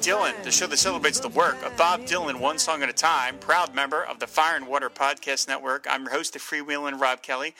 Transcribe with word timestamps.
Dylan, 0.00 0.42
the 0.44 0.50
show 0.50 0.66
that 0.66 0.78
celebrates 0.78 1.20
the 1.20 1.28
work 1.28 1.62
of 1.62 1.76
Bob 1.76 2.02
Dylan 2.06 2.40
one 2.40 2.58
song 2.58 2.82
at 2.82 2.88
a 2.88 2.92
time. 2.92 3.38
Proud 3.38 3.74
member 3.74 4.02
of 4.02 4.18
the 4.18 4.26
Fire 4.26 4.56
and 4.56 4.66
Water 4.66 4.88
Podcast 4.88 5.46
Network. 5.46 5.86
I'm 5.88 6.02
your 6.04 6.12
host, 6.12 6.32
the 6.32 6.38
freewheeling 6.38 6.98
Rob 6.98 7.20
Kelly. 7.22 7.54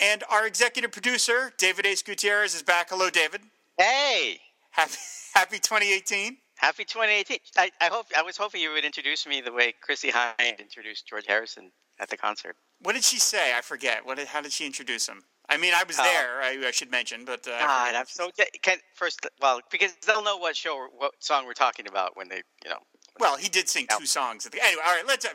And 0.00 0.24
our 0.30 0.46
executive 0.46 0.90
producer, 0.90 1.52
David 1.58 1.84
Ace 1.84 2.00
Gutierrez, 2.02 2.54
is 2.54 2.62
back. 2.62 2.88
Hello, 2.88 3.10
David. 3.10 3.42
Hey, 3.78 4.40
Happy, 4.70 4.96
happy 5.34 5.58
2018. 5.58 6.38
happy 6.56 6.84
2018! 6.84 7.38
I, 7.58 7.70
I 7.82 7.86
hope 7.92 8.06
I 8.16 8.22
was 8.22 8.38
hoping 8.38 8.62
you 8.62 8.72
would 8.72 8.84
introduce 8.86 9.26
me 9.26 9.42
the 9.42 9.52
way 9.52 9.74
Chrissie 9.82 10.10
Hynde 10.10 10.58
introduced 10.60 11.06
George 11.06 11.26
Harrison 11.26 11.72
at 12.00 12.08
the 12.08 12.16
concert. 12.16 12.56
What 12.80 12.94
did 12.94 13.04
she 13.04 13.18
say? 13.18 13.52
I 13.56 13.60
forget. 13.60 14.06
What? 14.06 14.18
How 14.18 14.40
did 14.40 14.52
she 14.52 14.64
introduce 14.64 15.06
him? 15.08 15.24
I 15.48 15.56
mean, 15.56 15.74
I 15.74 15.84
was 15.84 15.98
Oh. 15.98 16.02
there. 16.02 16.40
I, 16.42 16.66
I 16.68 16.70
should 16.70 16.90
mention, 16.90 17.24
but 17.24 17.46
uh, 17.46 17.58
God. 17.58 17.94
I'm 17.94 18.06
so 18.06 18.30
can, 18.62 18.78
first. 18.94 19.26
Well, 19.40 19.60
because 19.70 19.94
they'll 20.06 20.22
know 20.22 20.36
what 20.36 20.56
show, 20.56 20.88
what 20.96 21.12
song 21.20 21.46
we're 21.46 21.52
talking 21.52 21.86
about 21.88 22.16
when 22.16 22.28
they, 22.28 22.42
you 22.64 22.70
know. 22.70 22.78
Well, 23.20 23.36
he 23.36 23.50
did 23.50 23.68
sing 23.68 23.86
two 23.98 24.06
songs 24.06 24.46
at 24.46 24.52
the 24.52 24.62
anyway. 24.64 24.82
All 24.86 24.94
right, 24.96 25.06
let's. 25.06 25.26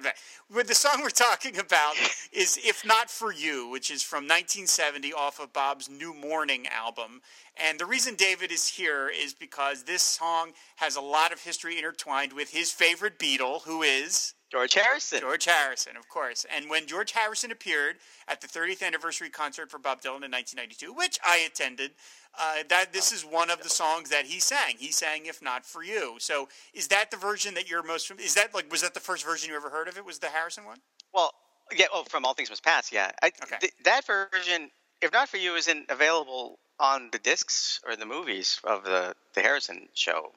Well, 0.50 0.64
the 0.64 0.74
song 0.74 1.02
we're 1.02 1.10
talking 1.12 1.60
about 1.60 1.94
is 2.32 2.58
"If 2.64 2.84
Not 2.84 3.12
for 3.12 3.32
You," 3.32 3.70
which 3.70 3.92
is 3.92 4.02
from 4.02 4.24
1970 4.24 5.14
off 5.14 5.40
of 5.40 5.54
Bob's 5.54 5.88
New 5.88 6.14
Morning 6.14 6.66
album. 6.68 7.22
And 7.56 7.80
the 7.80 7.86
reason 7.86 8.16
David 8.16 8.52
is 8.52 8.68
here 8.68 9.10
is 9.10 9.34
because 9.36 9.84
this 9.84 10.02
song 10.02 10.54
has 10.78 10.96
a 10.96 11.02
lot 11.02 11.32
of 11.32 11.42
history 11.44 11.78
intertwined 11.78 12.34
with 12.34 12.50
his 12.50 12.72
favorite 12.72 13.20
Beatle, 13.20 13.62
who 13.64 13.84
is 13.84 14.34
George 14.52 14.74
Harrison. 14.76 15.20
George 15.20 15.46
Harrison, 15.46 15.98
of 15.98 16.08
course. 16.08 16.46
And 16.56 16.70
when 16.70 16.88
George 16.88 17.12
Harrison 17.12 17.52
appeared 17.52 17.98
at 18.28 18.40
the 18.40 18.48
30th 18.48 18.82
anniversary 18.82 19.30
concert 19.30 19.70
for 19.70 19.78
Bob 19.78 20.00
Dylan 20.02 20.24
in 20.24 20.32
1992, 20.32 20.94
which 20.94 21.20
I 21.26 21.38
attended, 21.40 21.92
uh, 22.40 22.64
that 22.70 22.94
this 22.94 23.12
is 23.12 23.24
one 23.26 23.50
of 23.50 23.62
the 23.62 23.70
songs 23.70 24.10
that 24.10 24.26
he 24.26 24.40
sang. 24.40 24.76
He 24.78 24.92
sang 24.92 25.26
"If 25.26 25.42
Not 25.42 25.66
for 25.66 25.84
You." 25.84 26.16
So, 26.20 26.48
is 26.74 26.88
that 26.90 27.12
the 27.12 27.18
version 27.18 27.56
that 27.56 27.70
you're 27.70 27.84
most? 27.84 28.10
Is 28.12 28.36
that 28.36 28.54
like 28.54 28.72
was 28.72 28.82
that 28.84 28.94
the 28.94 29.00
first 29.00 29.26
version 29.26 29.50
you 29.50 29.56
ever 29.56 29.70
heard 29.70 29.88
of 29.88 29.98
it? 29.98 30.06
Was 30.06 30.20
the 30.20 30.28
Harrison 30.30 30.64
one? 30.66 30.78
Well, 31.14 31.34
yeah. 31.76 31.88
Oh, 31.92 32.04
from 32.04 32.26
All 32.26 32.34
Things 32.34 32.50
Must 32.50 32.64
Pass. 32.64 32.92
Yeah. 32.92 33.12
I, 33.22 33.32
Okay. 33.44 33.58
th- 33.60 33.74
that 33.84 34.06
version, 34.06 34.70
if 35.02 35.12
not 35.12 35.28
for 35.30 35.38
you, 35.38 35.56
isn't 35.56 35.90
available 35.90 36.60
on 36.80 37.10
the 37.12 37.18
discs 37.20 37.82
or 37.86 37.96
the 37.96 38.06
movies 38.06 38.60
of 38.64 38.84
the 38.84 39.16
the 39.34 39.42
Harrison 39.42 39.90
show. 39.94 40.32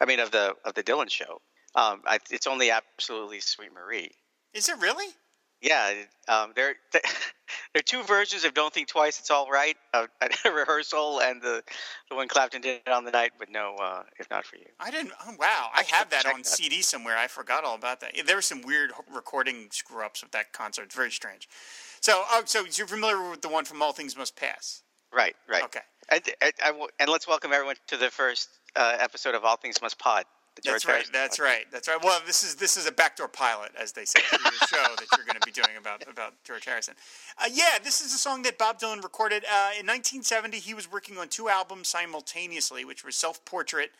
I 0.00 0.06
mean, 0.06 0.18
of 0.20 0.32
the 0.32 0.54
of 0.64 0.74
the 0.74 0.82
Dylan 0.82 1.08
show. 1.10 1.40
Um, 1.74 2.02
I, 2.06 2.18
it's 2.30 2.46
only 2.46 2.70
absolutely 2.70 3.40
Sweet 3.40 3.70
Marie. 3.72 4.10
Is 4.52 4.68
it 4.68 4.78
really? 4.80 5.08
Yeah, 5.60 5.94
um, 6.28 6.52
there 6.54 6.74
there 6.92 7.00
are 7.76 7.82
two 7.82 8.02
versions 8.02 8.44
of 8.44 8.52
"Don't 8.52 8.72
Think 8.72 8.86
Twice, 8.86 9.18
It's 9.18 9.30
All 9.30 9.48
Right," 9.48 9.76
a, 9.94 10.06
a 10.44 10.50
rehearsal, 10.50 11.20
and 11.20 11.40
the 11.40 11.62
the 12.10 12.16
one 12.16 12.28
Clapton 12.28 12.60
did 12.60 12.86
on 12.86 13.04
the 13.04 13.10
night, 13.10 13.32
but 13.38 13.48
no, 13.50 13.74
uh, 13.80 14.02
if 14.18 14.28
not 14.30 14.44
for 14.44 14.56
you. 14.56 14.66
I 14.78 14.90
didn't. 14.90 15.12
Oh, 15.26 15.34
wow, 15.38 15.70
I 15.74 15.82
have 15.88 16.10
that 16.10 16.24
check 16.24 16.34
on 16.34 16.40
that. 16.40 16.46
CD 16.46 16.82
somewhere. 16.82 17.16
I 17.16 17.28
forgot 17.28 17.64
all 17.64 17.76
about 17.76 18.00
that. 18.00 18.12
There 18.26 18.36
were 18.36 18.42
some 18.42 18.60
weird 18.60 18.92
recording 19.12 19.68
screw 19.70 20.04
ups 20.04 20.22
with 20.22 20.32
that 20.32 20.52
concert. 20.52 20.82
It's 20.82 20.94
very 20.94 21.10
strange. 21.10 21.48
So, 22.00 22.22
oh, 22.30 22.42
so 22.44 22.66
you're 22.70 22.86
familiar 22.86 23.30
with 23.30 23.40
the 23.40 23.48
one 23.48 23.64
from 23.64 23.80
All 23.80 23.92
Things 23.92 24.16
Must 24.18 24.36
Pass? 24.36 24.82
Right, 25.10 25.34
right. 25.48 25.64
Okay. 25.64 25.80
And, 26.10 26.22
and, 26.42 26.52
I 26.62 26.66
w- 26.68 26.88
and 27.00 27.08
let's 27.08 27.26
welcome 27.26 27.52
everyone 27.52 27.76
to 27.86 27.96
the 27.96 28.10
first 28.10 28.50
uh, 28.76 28.96
episode 28.98 29.34
of 29.34 29.44
All 29.44 29.56
Things 29.56 29.80
Must 29.80 29.98
Pod. 29.98 30.24
The 30.56 30.62
That's 30.64 30.84
right. 30.84 30.92
Harrison 30.92 31.12
That's 31.12 31.38
podcast. 31.38 31.42
right. 31.42 31.66
That's 31.72 31.88
right. 31.88 31.98
Well, 32.02 32.20
this 32.26 32.44
is 32.44 32.54
this 32.54 32.76
is 32.76 32.86
a 32.86 32.92
backdoor 32.92 33.28
pilot, 33.28 33.72
as 33.80 33.92
they 33.92 34.04
say, 34.04 34.20
for 34.20 34.40
your 34.40 34.52
show 34.68 34.94
that 34.94 35.06
you're 35.16 35.26
going 35.26 35.40
to 35.40 35.44
be 35.44 35.50
doing 35.50 35.76
about 35.78 36.04
about 36.10 36.34
George 36.44 36.64
Harrison. 36.64 36.94
Uh, 37.38 37.46
yeah, 37.52 37.78
this 37.82 38.00
is 38.00 38.14
a 38.14 38.18
song 38.18 38.42
that 38.42 38.56
Bob 38.56 38.78
Dylan 38.78 39.02
recorded 39.02 39.44
uh, 39.44 39.74
in 39.78 39.86
1970. 39.86 40.58
He 40.58 40.72
was 40.72 40.90
working 40.90 41.18
on 41.18 41.28
two 41.28 41.48
albums 41.48 41.88
simultaneously, 41.88 42.84
which 42.84 43.04
were 43.04 43.10
Self 43.10 43.44
Portrait 43.44 43.90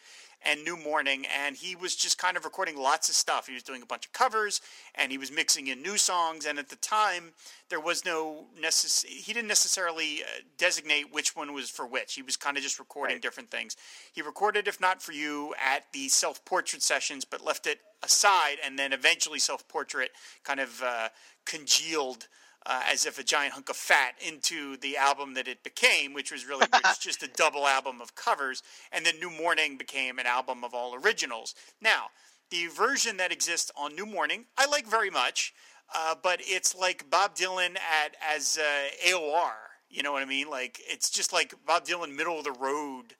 and 0.44 0.62
New 0.65 0.77
Morning, 0.77 1.27
and 1.27 1.56
he 1.56 1.75
was 1.75 1.97
just 1.97 2.19
kind 2.19 2.37
of 2.37 2.44
recording 2.44 2.77
lots 2.77 3.09
of 3.09 3.15
stuff. 3.15 3.47
He 3.47 3.55
was 3.55 3.62
doing 3.62 3.82
a 3.82 3.87
bunch 3.87 4.06
of 4.06 4.12
covers, 4.12 4.60
and 4.94 5.10
he 5.10 5.19
was 5.19 5.32
mixing 5.32 5.66
in 5.69 5.82
new 5.82 5.97
songs. 5.97 6.44
And 6.47 6.59
at 6.59 6.69
the 6.69 6.77
time, 6.77 7.32
there 7.71 7.81
was 7.81 8.05
no 8.05 8.47
necess- 8.60 9.05
He 9.06 9.32
didn't 9.32 9.49
necessarily 9.49 10.22
uh, 10.22 10.27
designate 10.59 11.12
which 11.12 11.34
one 11.34 11.53
was 11.53 11.71
for 11.71 11.87
which. 11.87 12.15
He 12.15 12.22
was 12.22 12.37
kind 12.37 12.56
of 12.56 12.62
just 12.62 12.78
recording 12.78 13.16
Right. 13.16 13.22
different 13.22 13.50
things. 13.50 13.77
He 14.12 14.22
recorded 14.22 14.69
"If 14.69 14.81
Not 14.81 15.03
for 15.03 15.12
You" 15.12 15.55
at 15.59 15.91
the 15.93 16.09
Self 16.09 16.44
Portrait 16.44 16.82
sessions, 16.82 17.25
but 17.25 17.41
left 17.44 17.66
it 17.66 17.81
aside, 18.03 18.59
and 18.62 18.78
then 18.78 18.93
eventually 18.93 19.38
Self 19.38 19.66
Portrait 19.69 20.12
kind 20.43 20.61
of 20.61 20.82
uh, 20.82 21.09
congealed. 21.44 22.28
Uh, 22.66 22.80
as 22.91 23.04
if 23.04 23.19
a 23.19 23.22
giant 23.22 23.52
hunk 23.52 23.69
of 23.69 23.76
fat 23.76 24.14
into 24.26 24.78
the 24.78 24.97
album 24.97 25.34
that 25.34 25.47
it 25.47 25.62
became, 25.62 26.14
which 26.14 26.32
was 26.32 26.47
really 26.47 26.66
just- 26.82 27.02
just 27.02 27.22
a 27.22 27.28
double 27.28 27.66
album 27.66 28.00
of 28.00 28.14
covers, 28.14 28.62
and 28.91 29.04
then 29.04 29.20
New 29.20 29.30
Morning 29.30 29.76
became 29.76 30.19
an 30.19 30.26
album 30.26 30.64
of 30.64 30.72
all 30.72 30.94
originals. 30.94 31.54
Now, 31.82 32.06
the 32.50 32.69
version 32.69 33.16
that 33.19 33.32
exists 33.32 33.70
on 33.76 33.94
New 33.94 34.06
Morning, 34.06 34.47
I 34.56 34.66
like 34.66 34.86
very 34.86 35.10
much, 35.10 35.52
uh, 35.94 36.14
but 36.22 36.41
it's 36.42 36.75
like 36.75 37.10
Bob 37.10 37.34
Dylan 37.36 37.76
at 37.76 38.16
as 38.34 38.58
uh, 38.58 39.08
AOR. 39.08 39.52
You 39.91 40.02
know 40.02 40.12
what 40.12 40.22
I 40.22 40.26
mean? 40.26 40.48
Like 40.48 40.81
it's 40.86 41.10
just 41.10 41.32
like 41.32 41.54
Bob 41.66 41.84
Dylan 41.84 42.14
middle 42.16 42.38
of 42.38 42.44
the 42.44 42.52
road 42.52 43.14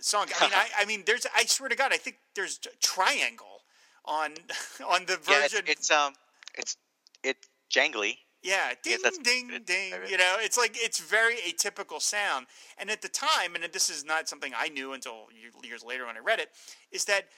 song. 0.00 0.26
I 0.40 0.44
mean, 0.44 0.54
I, 0.54 0.66
I 0.80 0.84
mean, 0.84 1.02
there's. 1.06 1.26
I 1.34 1.44
swear 1.44 1.68
to 1.68 1.76
God, 1.76 1.92
I 1.92 1.96
think 1.96 2.16
there's 2.34 2.58
triangle 2.80 3.62
on 4.04 4.34
on 4.88 5.06
the 5.06 5.16
version. 5.16 5.24
Yeah, 5.30 5.44
it's, 5.44 5.52
version. 5.52 5.64
it's 5.68 5.90
um, 5.90 6.12
it's 6.54 6.76
it's 7.22 7.48
jangly. 7.70 8.18
Yeah, 8.46 8.72
ding, 8.82 8.98
that's- 9.02 9.18
ding, 9.18 9.50
it- 9.50 9.66
ding. 9.66 9.92
You 10.08 10.16
know, 10.16 10.36
it's 10.38 10.56
like 10.56 10.76
it's 10.78 10.98
very 10.98 11.36
atypical 11.36 12.00
sound. 12.00 12.46
And 12.78 12.90
at 12.90 13.02
the 13.02 13.08
time, 13.08 13.54
and 13.56 13.64
this 13.72 13.90
is 13.90 14.04
not 14.04 14.28
something 14.28 14.52
I 14.56 14.68
knew 14.68 14.92
until 14.92 15.26
years 15.64 15.82
later 15.82 16.06
when 16.06 16.16
I 16.16 16.20
read 16.20 16.38
it, 16.38 16.50
is 16.92 17.04
that 17.06 17.28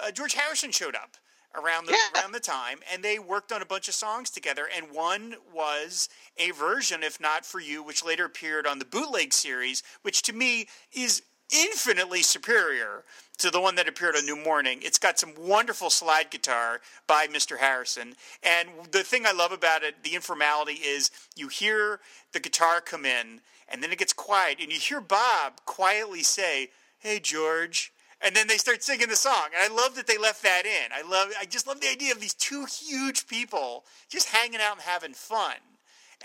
uh, 0.00 0.10
George 0.10 0.34
Harrison 0.34 0.70
showed 0.70 0.94
up 0.94 1.16
around 1.54 1.86
the 1.86 1.92
Yeah. 1.92 2.20
around 2.20 2.32
the 2.32 2.40
time, 2.40 2.80
and 2.90 3.02
they 3.02 3.18
worked 3.18 3.52
on 3.52 3.60
a 3.62 3.66
bunch 3.66 3.88
of 3.88 3.94
songs 3.94 4.30
together. 4.30 4.68
And 4.74 4.90
one 4.90 5.36
was 5.52 6.08
a 6.36 6.50
version, 6.52 7.02
if 7.02 7.20
not 7.20 7.44
for 7.46 7.60
you, 7.60 7.82
which 7.82 8.02
later 8.04 8.24
appeared 8.26 8.66
on 8.66 8.78
the 8.78 8.84
bootleg 8.86 9.32
series, 9.32 9.82
which 10.02 10.22
to 10.22 10.32
me 10.32 10.68
is 10.92 11.22
infinitely 11.52 12.22
superior 12.22 13.04
to 13.38 13.50
the 13.50 13.60
one 13.60 13.74
that 13.74 13.88
appeared 13.88 14.16
on 14.16 14.24
New 14.24 14.36
Morning. 14.36 14.80
It's 14.82 14.98
got 14.98 15.18
some 15.18 15.32
wonderful 15.38 15.90
slide 15.90 16.30
guitar 16.30 16.80
by 17.06 17.26
Mr. 17.26 17.58
Harrison. 17.58 18.14
And 18.42 18.68
the 18.90 19.02
thing 19.02 19.26
I 19.26 19.32
love 19.32 19.52
about 19.52 19.82
it, 19.82 20.02
the 20.02 20.14
informality, 20.14 20.74
is 20.74 21.10
you 21.36 21.48
hear 21.48 22.00
the 22.32 22.40
guitar 22.40 22.80
come 22.80 23.04
in, 23.04 23.40
and 23.68 23.82
then 23.82 23.90
it 23.92 23.98
gets 23.98 24.12
quiet, 24.12 24.58
and 24.60 24.72
you 24.72 24.78
hear 24.78 25.00
Bob 25.00 25.64
quietly 25.64 26.22
say, 26.22 26.70
Hey, 26.98 27.18
George. 27.18 27.92
And 28.24 28.36
then 28.36 28.46
they 28.46 28.56
start 28.56 28.84
singing 28.84 29.08
the 29.08 29.16
song. 29.16 29.48
And 29.52 29.72
I 29.72 29.74
love 29.74 29.96
that 29.96 30.06
they 30.06 30.16
left 30.16 30.44
that 30.44 30.62
in. 30.64 30.92
I 30.94 31.02
love 31.02 31.32
I 31.40 31.44
just 31.44 31.66
love 31.66 31.80
the 31.80 31.90
idea 31.90 32.12
of 32.12 32.20
these 32.20 32.34
two 32.34 32.64
huge 32.66 33.26
people 33.26 33.84
just 34.08 34.28
hanging 34.28 34.60
out 34.60 34.74
and 34.74 34.82
having 34.82 35.12
fun 35.12 35.56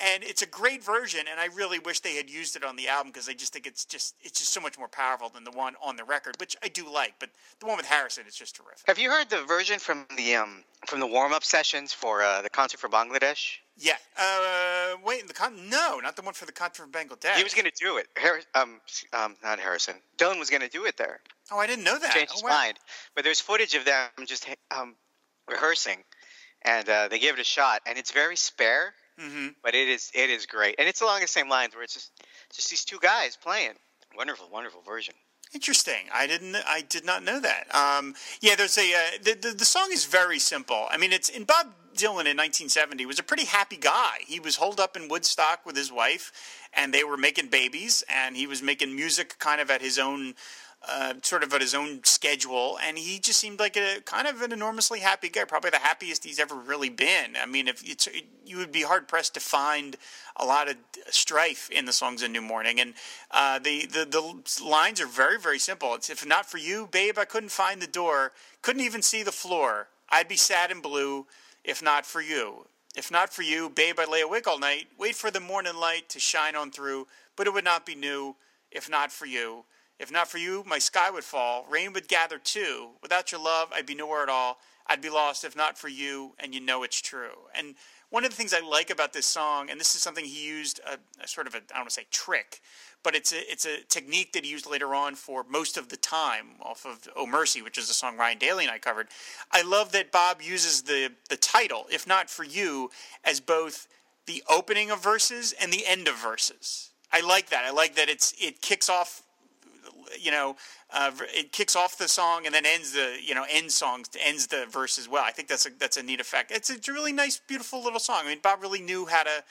and 0.01 0.23
it's 0.23 0.41
a 0.41 0.45
great 0.45 0.83
version 0.83 1.21
and 1.29 1.39
i 1.39 1.45
really 1.55 1.79
wish 1.79 1.99
they 2.01 2.15
had 2.15 2.29
used 2.29 2.55
it 2.55 2.63
on 2.63 2.75
the 2.75 2.87
album 2.87 3.11
because 3.11 3.27
i 3.29 3.33
just 3.33 3.53
think 3.53 3.65
it's 3.67 3.85
just 3.85 4.15
it's 4.21 4.39
just 4.39 4.51
so 4.53 4.59
much 4.61 4.77
more 4.77 4.87
powerful 4.87 5.29
than 5.29 5.43
the 5.43 5.51
one 5.51 5.75
on 5.81 5.95
the 5.95 6.03
record 6.03 6.35
which 6.39 6.55
i 6.63 6.67
do 6.67 6.91
like 6.91 7.13
but 7.19 7.29
the 7.59 7.65
one 7.65 7.77
with 7.77 7.85
harrison 7.85 8.23
is 8.27 8.35
just 8.35 8.55
terrific 8.55 8.83
Have 8.87 8.99
you 8.99 9.09
heard 9.11 9.29
the 9.29 9.43
version 9.43 9.79
from 9.79 10.05
the 10.15 10.35
um 10.35 10.63
from 10.85 10.99
the 10.99 11.07
warm 11.07 11.33
up 11.33 11.43
sessions 11.43 11.91
for 11.93 12.21
uh, 12.21 12.41
the 12.41 12.49
concert 12.49 12.79
for 12.79 12.87
Bangladesh? 12.89 13.57
yeah 13.77 13.93
uh 14.19 14.95
wait 15.05 15.27
the 15.27 15.33
con 15.33 15.69
no 15.69 15.99
not 16.01 16.15
the 16.15 16.21
one 16.21 16.33
for 16.33 16.45
the 16.45 16.51
concert 16.51 16.83
for 16.83 16.89
bangladesh 16.89 17.35
He 17.35 17.43
was 17.43 17.53
going 17.53 17.65
to 17.65 17.71
do 17.79 17.97
it. 17.97 18.07
Har- 18.17 18.41
um, 18.55 18.79
um, 19.13 19.35
not 19.43 19.59
Harrison. 19.59 19.95
Dylan 20.17 20.39
was 20.39 20.49
going 20.49 20.61
to 20.61 20.69
do 20.69 20.85
it 20.85 20.97
there. 20.97 21.19
oh 21.51 21.57
i 21.57 21.67
didn't 21.67 21.83
know 21.83 21.97
that 21.99 22.11
changed 22.13 22.31
oh, 22.31 22.35
his 22.35 22.43
wow. 22.43 22.49
mind. 22.49 22.77
But 23.15 23.23
there's 23.23 23.39
footage 23.39 23.75
of 23.75 23.85
them 23.85 24.09
just 24.25 24.47
um, 24.71 24.95
rehearsing, 25.49 26.03
and 26.63 26.87
uh, 26.89 27.07
they 27.07 27.19
give 27.19 27.35
it 27.35 27.41
a 27.41 27.43
shot, 27.43 27.81
and 27.87 27.97
it's 27.97 28.11
very 28.11 28.35
spare, 28.35 28.93
Mhm. 29.19 29.55
but 29.63 29.73
it 29.75 29.87
is 29.87 30.11
it 30.13 30.29
is 30.29 30.45
great, 30.45 30.75
and 30.77 30.87
it's 30.87 31.01
along 31.01 31.21
the 31.21 31.27
same 31.27 31.49
lines 31.49 31.73
where 31.73 31.83
it's 31.83 31.93
just 31.93 32.11
just 32.53 32.69
these 32.69 32.85
two 32.85 32.99
guys 32.99 33.35
playing. 33.35 33.73
Wonderful, 34.15 34.49
wonderful 34.49 34.81
version. 34.81 35.15
Interesting. 35.53 36.09
I 36.13 36.27
didn't. 36.27 36.55
I 36.55 36.81
did 36.81 37.05
not 37.05 37.23
know 37.23 37.39
that. 37.39 37.73
Um, 37.73 38.15
yeah, 38.41 38.55
there's 38.55 38.77
a 38.77 38.93
uh, 38.93 38.97
the, 39.21 39.33
the 39.33 39.51
the 39.51 39.65
song 39.65 39.89
is 39.91 40.05
very 40.05 40.39
simple. 40.39 40.87
I 40.89 40.97
mean, 40.97 41.13
it's 41.13 41.29
in 41.29 41.45
Bob 41.45 41.67
Dylan 41.93 42.27
in 42.29 42.37
1970 42.37 43.05
was 43.05 43.17
a 43.17 43.23
pretty 43.23 43.45
happy 43.45 43.77
guy. 43.77 44.19
He 44.27 44.39
was 44.39 44.57
holed 44.57 44.79
up 44.79 44.95
in 44.95 45.07
Woodstock 45.07 45.65
with 45.65 45.75
his 45.75 45.91
wife, 45.91 46.31
and 46.73 46.93
they 46.93 47.03
were 47.03 47.17
making 47.17 47.47
babies, 47.47 48.03
and 48.09 48.35
he 48.35 48.45
was 48.45 48.61
making 48.61 48.95
music 48.95 49.39
kind 49.39 49.61
of 49.61 49.71
at 49.71 49.81
his 49.81 49.97
own 49.97 50.35
uh, 50.89 51.13
sort 51.21 51.43
of 51.43 51.53
at 51.53 51.61
his 51.61 51.75
own 51.75 52.03
schedule, 52.03 52.77
and 52.83 52.97
he 52.97 53.19
just 53.19 53.39
seemed 53.39 53.59
like 53.59 53.75
a 53.75 54.01
kind 54.05 54.27
of 54.27 54.41
an 54.41 54.51
enormously 54.51 54.99
happy 54.99 55.29
guy, 55.29 55.43
probably 55.43 55.69
the 55.69 55.77
happiest 55.77 56.23
he's 56.23 56.39
ever 56.39 56.55
really 56.55 56.89
been. 56.89 57.35
I 57.41 57.45
mean, 57.45 57.67
if 57.67 57.83
it's 57.83 58.07
it, 58.07 58.25
you 58.45 58.57
would 58.57 58.71
be 58.71 58.83
hard 58.83 59.07
pressed 59.07 59.33
to 59.33 59.39
find 59.39 59.97
a 60.35 60.45
lot 60.45 60.69
of 60.69 60.75
strife 61.09 61.69
in 61.69 61.85
the 61.85 61.93
songs 61.93 62.23
in 62.23 62.31
New 62.31 62.41
Morning, 62.41 62.79
and 62.79 62.93
uh, 63.31 63.59
the, 63.59 63.85
the 63.85 64.05
the 64.05 64.63
lines 64.65 65.01
are 65.01 65.07
very 65.07 65.39
very 65.39 65.59
simple. 65.59 65.93
It's 65.95 66.09
if 66.09 66.25
not 66.25 66.49
for 66.49 66.57
you, 66.57 66.87
babe, 66.91 67.17
I 67.17 67.25
couldn't 67.25 67.49
find 67.49 67.81
the 67.81 67.87
door, 67.87 68.31
couldn't 68.61 68.83
even 68.83 69.01
see 69.01 69.23
the 69.23 69.31
floor. 69.31 69.89
I'd 70.09 70.27
be 70.27 70.37
sad 70.37 70.71
and 70.71 70.81
blue 70.81 71.27
if 71.63 71.83
not 71.83 72.05
for 72.05 72.21
you. 72.21 72.65
If 72.95 73.11
not 73.11 73.31
for 73.31 73.43
you, 73.43 73.69
babe, 73.69 73.99
I 73.99 74.05
lay 74.05 74.21
awake 74.21 74.47
all 74.47 74.57
night, 74.57 74.87
wait 74.97 75.15
for 75.15 75.29
the 75.29 75.39
morning 75.39 75.75
light 75.75 76.09
to 76.09 76.19
shine 76.19 76.55
on 76.55 76.71
through, 76.71 77.07
but 77.35 77.45
it 77.45 77.53
would 77.53 77.65
not 77.65 77.85
be 77.85 77.93
new 77.93 78.35
if 78.71 78.89
not 78.89 79.11
for 79.11 79.25
you. 79.25 79.65
If 79.99 80.11
not 80.11 80.27
for 80.27 80.37
you, 80.37 80.63
my 80.67 80.79
sky 80.79 81.09
would 81.09 81.23
fall, 81.23 81.65
rain 81.69 81.93
would 81.93 82.07
gather 82.07 82.37
too. 82.37 82.89
Without 83.01 83.31
your 83.31 83.41
love, 83.41 83.69
I'd 83.73 83.85
be 83.85 83.95
nowhere 83.95 84.23
at 84.23 84.29
all. 84.29 84.59
I'd 84.85 85.01
be 85.01 85.09
lost 85.09 85.43
if 85.43 85.55
not 85.55 85.77
for 85.77 85.89
you, 85.89 86.33
and 86.39 86.53
you 86.53 86.61
know 86.61 86.83
it's 86.83 87.01
true. 87.01 87.49
And 87.55 87.75
one 88.09 88.23
of 88.23 88.29
the 88.29 88.37
things 88.37 88.53
I 88.53 88.65
like 88.65 88.89
about 88.89 89.11
this 89.11 89.25
song, 89.25 89.69
and 89.69 89.79
this 89.79 89.95
is 89.95 90.01
something 90.01 90.23
he 90.23 90.47
used 90.47 90.79
a, 90.85 90.97
a 91.21 91.27
sort 91.27 91.45
of 91.45 91.55
a 91.55 91.57
I 91.57 91.61
don't 91.69 91.79
want 91.79 91.89
to 91.89 91.93
say 91.93 92.05
trick, 92.09 92.61
but 93.03 93.15
it's 93.15 93.33
a 93.33 93.51
it's 93.51 93.65
a 93.65 93.83
technique 93.89 94.31
that 94.33 94.45
he 94.45 94.51
used 94.51 94.69
later 94.69 94.95
on 94.95 95.15
for 95.15 95.43
most 95.49 95.77
of 95.77 95.89
the 95.89 95.97
time 95.97 96.51
off 96.61 96.85
of 96.85 97.07
Oh 97.15 97.25
Mercy, 97.25 97.61
which 97.61 97.77
is 97.77 97.89
a 97.89 97.93
song 97.93 98.17
Ryan 98.17 98.37
Daly 98.37 98.63
and 98.63 98.71
I 98.71 98.77
covered. 98.77 99.07
I 99.51 99.61
love 99.61 99.91
that 99.91 100.11
Bob 100.11 100.41
uses 100.41 100.83
the 100.83 101.11
the 101.29 101.37
title, 101.37 101.87
if 101.91 102.07
not 102.07 102.29
for 102.29 102.45
you, 102.45 102.91
as 103.25 103.41
both 103.41 103.87
the 104.25 104.43
opening 104.49 104.89
of 104.89 105.03
verses 105.03 105.53
and 105.59 105.73
the 105.73 105.85
end 105.85 106.07
of 106.07 106.15
verses. 106.15 106.91
I 107.11 107.21
like 107.21 107.49
that. 107.49 107.65
I 107.65 107.71
like 107.71 107.95
that 107.95 108.09
it's 108.09 108.33
it 108.39 108.61
kicks 108.61 108.89
off 108.89 109.23
you 110.19 110.31
know, 110.31 110.55
uh, 110.91 111.11
it 111.35 111.51
kicks 111.51 111.75
off 111.75 111.97
the 111.97 112.07
song 112.07 112.45
and 112.45 112.53
then 112.53 112.65
ends 112.65 112.93
the, 112.93 113.17
you 113.23 113.35
know, 113.35 113.45
end 113.49 113.71
songs 113.71 114.07
ends 114.19 114.47
the 114.47 114.65
verse 114.69 114.97
as 114.97 115.07
well. 115.07 115.23
I 115.25 115.31
think 115.31 115.47
that's 115.47 115.65
a 115.65 115.69
that's 115.77 115.97
a 115.97 116.03
neat 116.03 116.19
effect. 116.19 116.51
It's 116.51 116.69
a 116.69 116.91
really 116.91 117.13
nice, 117.13 117.39
beautiful 117.47 117.83
little 117.83 117.99
song. 117.99 118.21
I 118.23 118.29
mean, 118.29 118.39
Bob 118.41 118.61
really 118.61 118.81
knew 118.81 119.05
how 119.05 119.23
to 119.23 119.43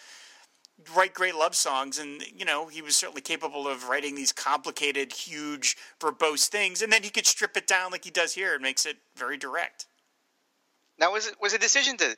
write 0.94 1.14
great 1.14 1.34
love 1.34 1.54
songs, 1.54 1.98
and 1.98 2.22
you 2.34 2.44
know, 2.44 2.68
he 2.68 2.82
was 2.82 2.96
certainly 2.96 3.22
capable 3.22 3.66
of 3.66 3.88
writing 3.88 4.14
these 4.14 4.32
complicated, 4.32 5.12
huge, 5.12 5.76
verbose 6.00 6.48
things, 6.48 6.82
and 6.82 6.92
then 6.92 7.02
he 7.02 7.10
could 7.10 7.26
strip 7.26 7.56
it 7.56 7.66
down 7.66 7.90
like 7.92 8.04
he 8.04 8.10
does 8.10 8.34
here 8.34 8.54
and 8.54 8.62
makes 8.62 8.86
it 8.86 8.96
very 9.16 9.36
direct. 9.36 9.86
Now, 10.98 11.12
was 11.12 11.26
it 11.26 11.34
was 11.40 11.52
a 11.52 11.58
decision 11.58 11.96
to 11.98 12.16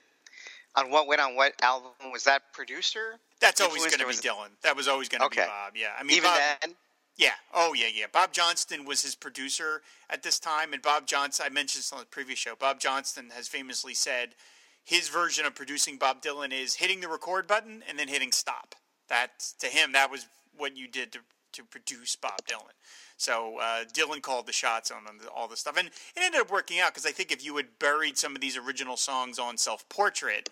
on 0.76 0.90
what 0.90 1.06
went 1.06 1.20
on 1.20 1.34
what 1.34 1.54
album? 1.62 1.92
Was 2.12 2.24
that 2.24 2.52
producer? 2.52 3.18
That's 3.40 3.60
always 3.60 3.86
going 3.86 3.98
to 3.98 4.06
be 4.06 4.12
Dylan. 4.14 4.50
That 4.62 4.76
was 4.76 4.88
always 4.88 5.08
going 5.08 5.20
to 5.20 5.26
okay. 5.26 5.42
be 5.42 5.46
Bob. 5.46 5.72
Yeah, 5.76 5.88
I 5.98 6.02
mean, 6.02 6.16
even 6.16 6.30
Bob, 6.30 6.40
then. 6.62 6.74
Yeah. 7.18 7.32
Oh, 7.52 7.74
yeah, 7.74 7.88
yeah. 7.92 8.06
Bob 8.10 8.32
Johnston 8.32 8.84
was 8.84 9.02
his 9.02 9.16
producer 9.16 9.82
at 10.08 10.22
this 10.22 10.38
time, 10.38 10.72
and 10.72 10.80
Bob 10.80 11.06
Johnston. 11.06 11.44
I 11.44 11.52
mentioned 11.52 11.80
this 11.80 11.92
on 11.92 11.98
the 11.98 12.06
previous 12.06 12.38
show. 12.38 12.54
Bob 12.58 12.78
Johnston 12.78 13.30
has 13.34 13.48
famously 13.48 13.92
said 13.92 14.36
his 14.84 15.08
version 15.08 15.44
of 15.44 15.54
producing 15.54 15.98
Bob 15.98 16.22
Dylan 16.22 16.52
is 16.52 16.76
hitting 16.76 17.00
the 17.00 17.08
record 17.08 17.48
button 17.48 17.82
and 17.88 17.98
then 17.98 18.08
hitting 18.08 18.30
stop. 18.30 18.76
That 19.08 19.30
to 19.58 19.66
him, 19.66 19.92
that 19.92 20.10
was 20.10 20.26
what 20.56 20.76
you 20.76 20.86
did 20.86 21.12
to 21.12 21.18
to 21.52 21.64
produce 21.64 22.14
Bob 22.14 22.40
Dylan. 22.46 22.76
So 23.16 23.56
uh, 23.60 23.84
Dylan 23.92 24.22
called 24.22 24.46
the 24.46 24.52
shots 24.52 24.90
on 24.90 25.00
all 25.34 25.48
this 25.48 25.60
stuff, 25.60 25.76
and 25.76 25.88
it 25.88 26.22
ended 26.22 26.40
up 26.40 26.50
working 26.50 26.78
out 26.78 26.92
because 26.92 27.06
I 27.06 27.10
think 27.10 27.32
if 27.32 27.44
you 27.44 27.56
had 27.56 27.78
buried 27.80 28.16
some 28.16 28.34
of 28.34 28.40
these 28.40 28.56
original 28.56 28.96
songs 28.96 29.38
on 29.38 29.56
Self 29.56 29.88
Portrait, 29.88 30.48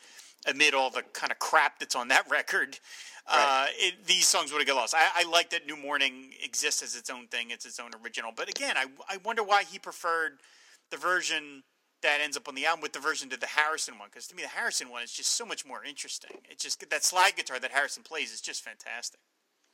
amid 0.47 0.75
all 0.75 0.91
the 0.91 1.03
kind 1.13 1.33
of 1.33 1.39
crap 1.39 1.79
that's 1.79 1.95
on 1.97 2.09
that 2.09 2.25
record, 2.31 2.79
uh, 3.27 3.67
it, 3.79 4.07
these 4.07 4.27
songs 4.27 4.53
would 4.53 4.59
have 4.59 4.69
got 4.69 4.77
lost. 4.77 4.95
I, 4.95 5.23
I, 5.23 5.31
like 5.31 5.51
that 5.51 5.67
New 5.67 5.77
Morning 5.77 6.31
exists 6.45 6.83
as 6.83 6.95
its 6.95 7.11
own 7.11 7.27
thing; 7.27 7.51
it's 7.51 7.67
its 7.67 7.81
own 7.81 7.91
original. 8.05 8.31
But 8.35 8.49
again, 8.49 8.77
I, 8.77 8.87
I 9.09 9.19
wonder 9.25 9.43
why 9.43 9.65
he 9.65 9.79
preferred 9.79 10.39
the 10.91 10.97
version 10.97 11.65
that 12.03 12.21
ends 12.23 12.37
up 12.37 12.47
on 12.47 12.55
the 12.55 12.67
album 12.67 12.83
with 12.83 12.93
the 12.93 13.01
version 13.01 13.29
to 13.31 13.37
the 13.37 13.47
Harrison 13.47 13.99
one. 13.99 14.09
Because 14.11 14.29
to 14.29 14.37
me, 14.37 14.43
the 14.43 14.49
Harrison 14.49 14.91
one 14.91 15.03
is 15.03 15.13
just 15.13 15.33
so 15.33 15.45
much 15.45 15.67
more 15.67 15.85
interesting. 15.85 16.39
It's 16.49 16.63
just 16.63 16.89
that 16.89 17.05
slide 17.05 17.35
guitar 17.37 17.59
that 17.59 17.73
Harrison 17.73 18.03
plays 18.05 18.33
is 18.33 18.41
just 18.41 18.63
fantastic. 18.63 19.19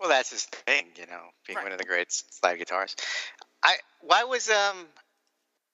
Well, 0.01 0.09
that's 0.09 0.31
his 0.31 0.45
thing, 0.45 0.87
you 0.97 1.07
know, 1.07 1.21
being 1.47 1.57
right. 1.57 1.65
one 1.65 1.73
of 1.73 1.79
the 1.79 1.85
great 1.85 2.11
slide 2.11 2.59
guitarists. 2.59 2.97
I 3.63 3.77
why 4.01 4.25
was 4.25 4.49
um, 4.49 4.87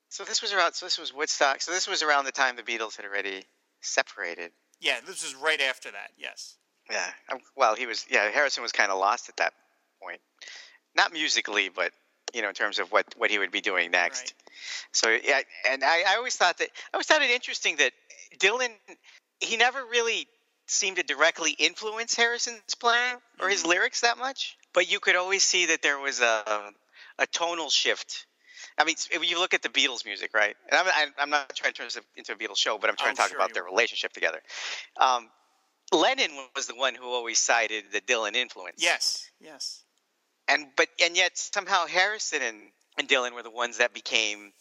so 0.09 0.25
this 0.25 0.43
was 0.43 0.53
around 0.53 0.75
so 0.75 0.87
this 0.87 0.99
was 0.99 1.15
Woodstock. 1.15 1.61
So 1.61 1.71
this 1.73 1.89
was 1.89 2.03
around 2.03 2.25
the 2.25 2.33
time 2.33 2.57
the 2.57 2.63
Beatles 2.63 2.97
had 2.97 3.05
already 3.07 3.45
separated. 3.81 4.51
Yeah, 4.81 4.99
this 5.07 5.23
was 5.25 5.35
right 5.35 5.61
after 5.61 5.91
that. 5.91 6.11
Yes. 6.17 6.57
Yeah. 6.91 7.07
Um, 7.31 7.39
well, 7.57 7.75
he 7.75 7.87
was. 7.87 8.07
Yeah, 8.11 8.31
Harrison 8.31 8.63
was 8.63 8.73
kind 8.73 8.91
of 8.91 8.99
lost 8.99 9.29
at 9.29 9.37
that 9.39 9.53
point, 10.03 10.21
not 10.97 11.13
musically, 11.13 11.69
but 11.69 11.93
you 12.35 12.43
know, 12.43 12.49
in 12.49 12.55
terms 12.55 12.79
of 12.79 12.91
what 12.93 13.07
what 13.17 13.31
he 13.31 13.39
would 13.39 13.51
be 13.51 13.61
doing 13.61 13.91
next. 13.91 14.21
Right. 14.21 14.35
So 14.93 15.09
yeah, 15.11 15.41
and 15.71 15.85
I, 15.85 16.03
I 16.09 16.17
always 16.17 16.37
thought 16.37 16.59
that 16.59 16.69
I 16.69 16.97
always 16.97 17.07
thought 17.07 17.23
it 17.23 17.31
interesting 17.31 17.77
that 17.77 17.93
Dylan 18.39 18.71
he 19.41 19.57
never 19.57 19.85
really 19.91 20.27
seemed 20.67 20.97
to 20.99 21.03
directly 21.03 21.53
influence 21.53 22.15
Harrison's 22.15 22.75
playing 22.79 23.17
or 23.41 23.49
his 23.49 23.61
mm-hmm. 23.61 23.71
lyrics 23.71 24.03
that 24.03 24.19
much, 24.19 24.57
but 24.75 24.91
you 24.91 25.01
could 25.01 25.17
always 25.17 25.43
see 25.43 25.67
that 25.67 25.83
there 25.83 25.99
was 25.99 26.21
a 26.21 26.73
a 27.19 27.27
tonal 27.27 27.71
shift. 27.71 28.27
I 28.79 28.85
mean, 28.85 28.95
if 29.11 29.29
you 29.29 29.39
look 29.41 29.55
at 29.55 29.63
the 29.63 29.69
Beatles 29.69 30.05
music, 30.05 30.31
right? 30.35 30.55
And 30.71 30.79
I'm, 30.79 31.13
I'm 31.19 31.31
not 31.31 31.55
trying 31.55 31.73
to 31.73 31.77
turn 31.77 31.87
this 31.87 31.99
into 32.17 32.33
a 32.33 32.37
Beatles 32.37 32.59
show, 32.59 32.79
but 32.79 32.89
I'm 32.89 32.97
trying 32.97 33.11
oh, 33.11 33.15
to 33.15 33.19
talk 33.19 33.29
sure 33.31 33.39
about 33.39 33.53
their 33.53 33.65
relationship 33.65 34.13
together. 34.13 34.41
Um, 35.01 35.29
Lennon 35.93 36.31
was 36.55 36.67
the 36.67 36.75
one 36.75 36.95
who 36.95 37.07
always 37.07 37.39
cited 37.39 37.85
the 37.93 38.01
Dylan 38.01 38.35
influence. 38.35 38.77
Yes, 38.79 39.29
yes. 39.41 39.83
And 40.47 40.67
but 40.77 40.89
and 41.03 41.17
yet 41.17 41.37
somehow 41.37 41.87
Harrison 41.87 42.41
and, 42.43 42.57
and 42.99 43.09
Dylan 43.09 43.35
were 43.35 43.43
the 43.43 43.51
ones 43.51 43.79
that 43.79 43.93
became 43.93 44.53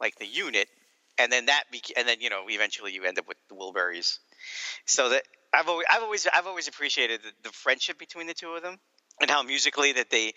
like 0.00 0.16
the 0.16 0.26
unit, 0.26 0.68
and 1.18 1.32
then 1.32 1.46
that 1.46 1.64
beca- 1.74 1.92
and 1.96 2.06
then 2.06 2.20
you 2.20 2.30
know 2.30 2.44
eventually 2.48 2.92
you 2.92 3.04
end 3.04 3.18
up 3.18 3.26
with 3.26 3.38
the 3.48 3.54
Wilburys. 3.54 4.18
So 4.86 5.10
that 5.10 5.22
I've 5.52 5.68
always 5.68 5.86
I've 5.90 6.02
always 6.02 6.26
I've 6.34 6.46
always 6.46 6.68
appreciated 6.68 7.20
the, 7.22 7.48
the 7.48 7.50
friendship 7.50 7.98
between 7.98 8.26
the 8.26 8.34
two 8.34 8.50
of 8.50 8.62
them, 8.62 8.78
and 9.20 9.30
how 9.30 9.42
musically 9.42 9.92
that 9.92 10.10
they 10.10 10.34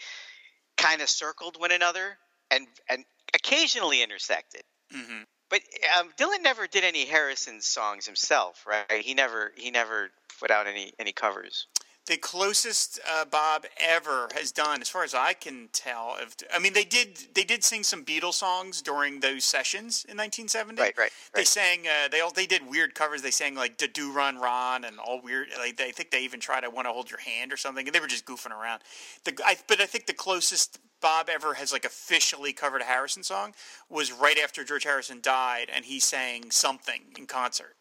kind 0.78 1.02
of 1.02 1.10
circled 1.10 1.60
one 1.60 1.72
another 1.72 2.18
and 2.52 2.68
and 2.90 3.04
occasionally 3.48 4.04
intersected. 4.04 4.62
Mm-hmm. 4.96 5.24
But 5.50 5.62
um, 5.98 6.10
Dylan 6.20 6.44
never 6.44 6.68
did 6.68 6.84
any 6.84 7.06
Harrison 7.06 7.62
songs 7.62 8.06
himself, 8.06 8.66
right? 8.68 9.02
He 9.02 9.14
never 9.14 9.54
he 9.56 9.72
never 9.72 10.10
put 10.40 10.52
out 10.52 10.68
any 10.68 10.94
any 11.00 11.14
covers. 11.14 11.68
The 12.06 12.18
closest 12.18 13.02
uh, 13.10 13.26
Bob 13.26 13.66
ever 13.78 14.30
has 14.34 14.54
done, 14.54 14.80
as 14.80 14.88
far 14.88 15.04
as 15.04 15.14
I 15.14 15.34
can 15.34 15.68
tell, 15.74 16.16
of, 16.22 16.38
I 16.54 16.60
mean, 16.60 16.72
they 16.72 16.86
did 16.86 17.18
they 17.34 17.44
did 17.44 17.66
sing 17.66 17.84
some 17.84 18.06
Beatles 18.06 18.36
songs 18.36 18.82
during 18.82 19.20
those 19.20 19.44
sessions 19.44 20.06
in 20.08 20.16
1970. 20.16 20.82
Right, 20.82 20.98
right. 20.98 21.12
They 21.34 21.44
sang 21.44 21.86
uh, 21.86 22.08
they 22.10 22.22
all 22.22 22.32
they 22.32 22.46
did 22.46 22.70
weird 22.70 22.94
covers. 22.94 23.22
They 23.22 23.32
sang 23.32 23.56
like 23.56 23.78
"Da 23.78 23.88
Do 23.94 24.12
Run 24.12 24.38
Ron" 24.38 24.84
and 24.84 25.00
all 25.00 25.22
weird. 25.22 25.48
Like 25.58 25.78
they 25.78 25.88
I 25.88 25.92
think 25.92 26.12
they 26.12 26.24
even 26.24 26.40
tried 26.42 26.66
"I 26.66 26.70
Want 26.70 26.88
to 26.88 26.94
Hold 26.94 27.10
Your 27.10 27.20
Hand" 27.22 27.54
or 27.54 27.58
something. 27.58 27.88
And 27.88 27.96
they 27.96 28.02
were 28.02 28.08
just 28.08 28.26
goofing 28.26 28.52
around. 28.52 28.82
The, 29.24 29.38
I, 29.46 29.58
but 29.68 29.80
I 29.80 29.86
think 29.86 30.08
the 30.08 30.14
closest 30.14 30.80
Bob 31.02 31.30
ever 31.30 31.56
has 31.56 31.72
like 31.72 31.86
officially 31.86 32.54
covered 32.54 32.82
a 32.82 32.86
Harrison 32.86 33.24
song 33.24 33.54
was 33.90 34.12
right 34.12 34.38
after 34.38 34.64
George 34.64 34.84
Harrison 34.84 35.20
died, 35.22 35.70
and 35.74 35.86
he 35.86 36.00
sang 36.00 36.52
something 36.52 37.02
in 37.18 37.26
concert 37.26 37.76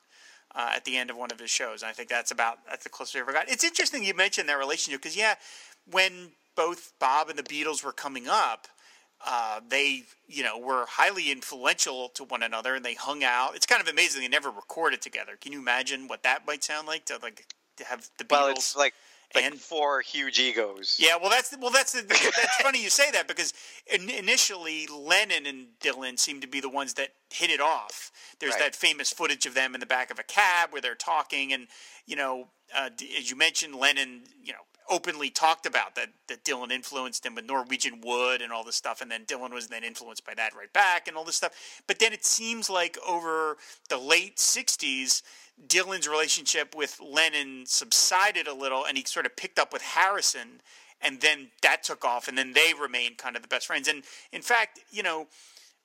uh, 0.54 0.72
at 0.74 0.84
the 0.84 0.96
end 0.96 1.10
of 1.10 1.16
one 1.16 1.30
of 1.30 1.40
his 1.40 1.50
shows. 1.50 1.82
And 1.82 1.90
I 1.90 1.92
think 1.92 2.08
that's 2.08 2.30
about 2.30 2.58
that's 2.68 2.84
the 2.84 2.90
closest 2.90 3.14
we 3.14 3.20
ever 3.20 3.32
got. 3.32 3.50
It's 3.50 3.64
interesting 3.64 4.04
you 4.04 4.14
mentioned 4.14 4.48
that 4.48 4.58
relationship 4.58 5.02
because 5.02 5.16
yeah, 5.16 5.34
when 5.90 6.30
both 6.56 6.92
Bob 6.98 7.28
and 7.28 7.38
the 7.38 7.42
Beatles 7.42 7.84
were 7.84 7.92
coming 7.92 8.26
up. 8.28 8.66
Uh, 9.26 9.60
they, 9.66 10.02
you 10.28 10.42
know, 10.42 10.58
were 10.58 10.84
highly 10.86 11.32
influential 11.32 12.10
to 12.10 12.22
one 12.22 12.42
another, 12.42 12.74
and 12.74 12.84
they 12.84 12.92
hung 12.92 13.24
out. 13.24 13.56
It's 13.56 13.64
kind 13.64 13.80
of 13.80 13.88
amazing 13.88 14.20
they 14.20 14.28
never 14.28 14.50
recorded 14.50 15.00
together. 15.00 15.38
Can 15.40 15.52
you 15.52 15.58
imagine 15.58 16.06
what 16.06 16.22
that 16.24 16.46
might 16.46 16.62
sound 16.62 16.86
like 16.86 17.06
to 17.06 17.18
like 17.22 17.46
to 17.78 17.84
have 17.84 18.10
the 18.18 18.24
Beatles? 18.24 18.30
Well, 18.30 18.50
it's 18.50 18.76
like 18.76 18.92
like 19.34 19.44
and 19.44 19.60
four 19.60 20.00
huge 20.00 20.38
egos. 20.38 20.96
Yeah, 20.98 21.16
well, 21.20 21.30
that's 21.30 21.54
well, 21.60 21.70
that's 21.70 21.92
that's 21.92 22.56
funny 22.62 22.82
you 22.82 22.90
say 22.90 23.10
that 23.12 23.28
because 23.28 23.52
in, 23.86 24.08
initially 24.08 24.86
Lennon 24.86 25.46
and 25.46 25.66
Dylan 25.80 26.18
seem 26.18 26.40
to 26.40 26.46
be 26.46 26.60
the 26.60 26.68
ones 26.68 26.94
that 26.94 27.10
hit 27.30 27.50
it 27.50 27.60
off. 27.60 28.12
There's 28.38 28.52
right. 28.52 28.62
that 28.62 28.76
famous 28.76 29.12
footage 29.12 29.46
of 29.46 29.54
them 29.54 29.74
in 29.74 29.80
the 29.80 29.86
back 29.86 30.10
of 30.10 30.18
a 30.18 30.22
cab 30.22 30.72
where 30.72 30.80
they're 30.80 30.94
talking, 30.94 31.52
and 31.52 31.68
you 32.06 32.16
know, 32.16 32.48
uh, 32.76 32.90
as 33.18 33.30
you 33.30 33.36
mentioned, 33.36 33.74
Lennon, 33.74 34.22
you 34.42 34.52
know, 34.52 34.60
openly 34.88 35.30
talked 35.30 35.66
about 35.66 35.94
that 35.96 36.10
that 36.28 36.44
Dylan 36.44 36.70
influenced 36.70 37.24
him 37.26 37.34
with 37.34 37.46
Norwegian 37.46 38.00
Wood 38.02 38.42
and 38.42 38.52
all 38.52 38.64
this 38.64 38.76
stuff, 38.76 39.00
and 39.00 39.10
then 39.10 39.24
Dylan 39.24 39.52
was 39.52 39.68
then 39.68 39.84
influenced 39.84 40.24
by 40.24 40.34
that 40.34 40.54
right 40.54 40.72
back 40.72 41.08
and 41.08 41.16
all 41.16 41.24
this 41.24 41.36
stuff. 41.36 41.82
But 41.86 41.98
then 41.98 42.12
it 42.12 42.24
seems 42.24 42.70
like 42.70 42.96
over 43.06 43.56
the 43.88 43.98
late 43.98 44.36
'60s 44.36 45.22
Dylan's 45.64 46.08
relationship 46.08 46.74
with 46.74 47.00
Lennon 47.00 47.64
subsided 47.66 48.46
a 48.46 48.54
little, 48.54 48.84
and 48.84 48.96
he 48.96 49.04
sort 49.04 49.26
of 49.26 49.36
picked 49.36 49.58
up 49.58 49.72
with 49.72 49.82
Harrison, 49.82 50.60
and 51.00 51.20
then 51.20 51.48
that 51.62 51.82
took 51.82 52.04
off, 52.04 52.28
and 52.28 52.36
then 52.36 52.52
they 52.52 52.72
remained 52.78 53.18
kind 53.18 53.36
of 53.36 53.42
the 53.42 53.48
best 53.48 53.66
friends. 53.66 53.88
And 53.88 54.04
in 54.32 54.42
fact, 54.42 54.80
you 54.90 55.02
know, 55.02 55.26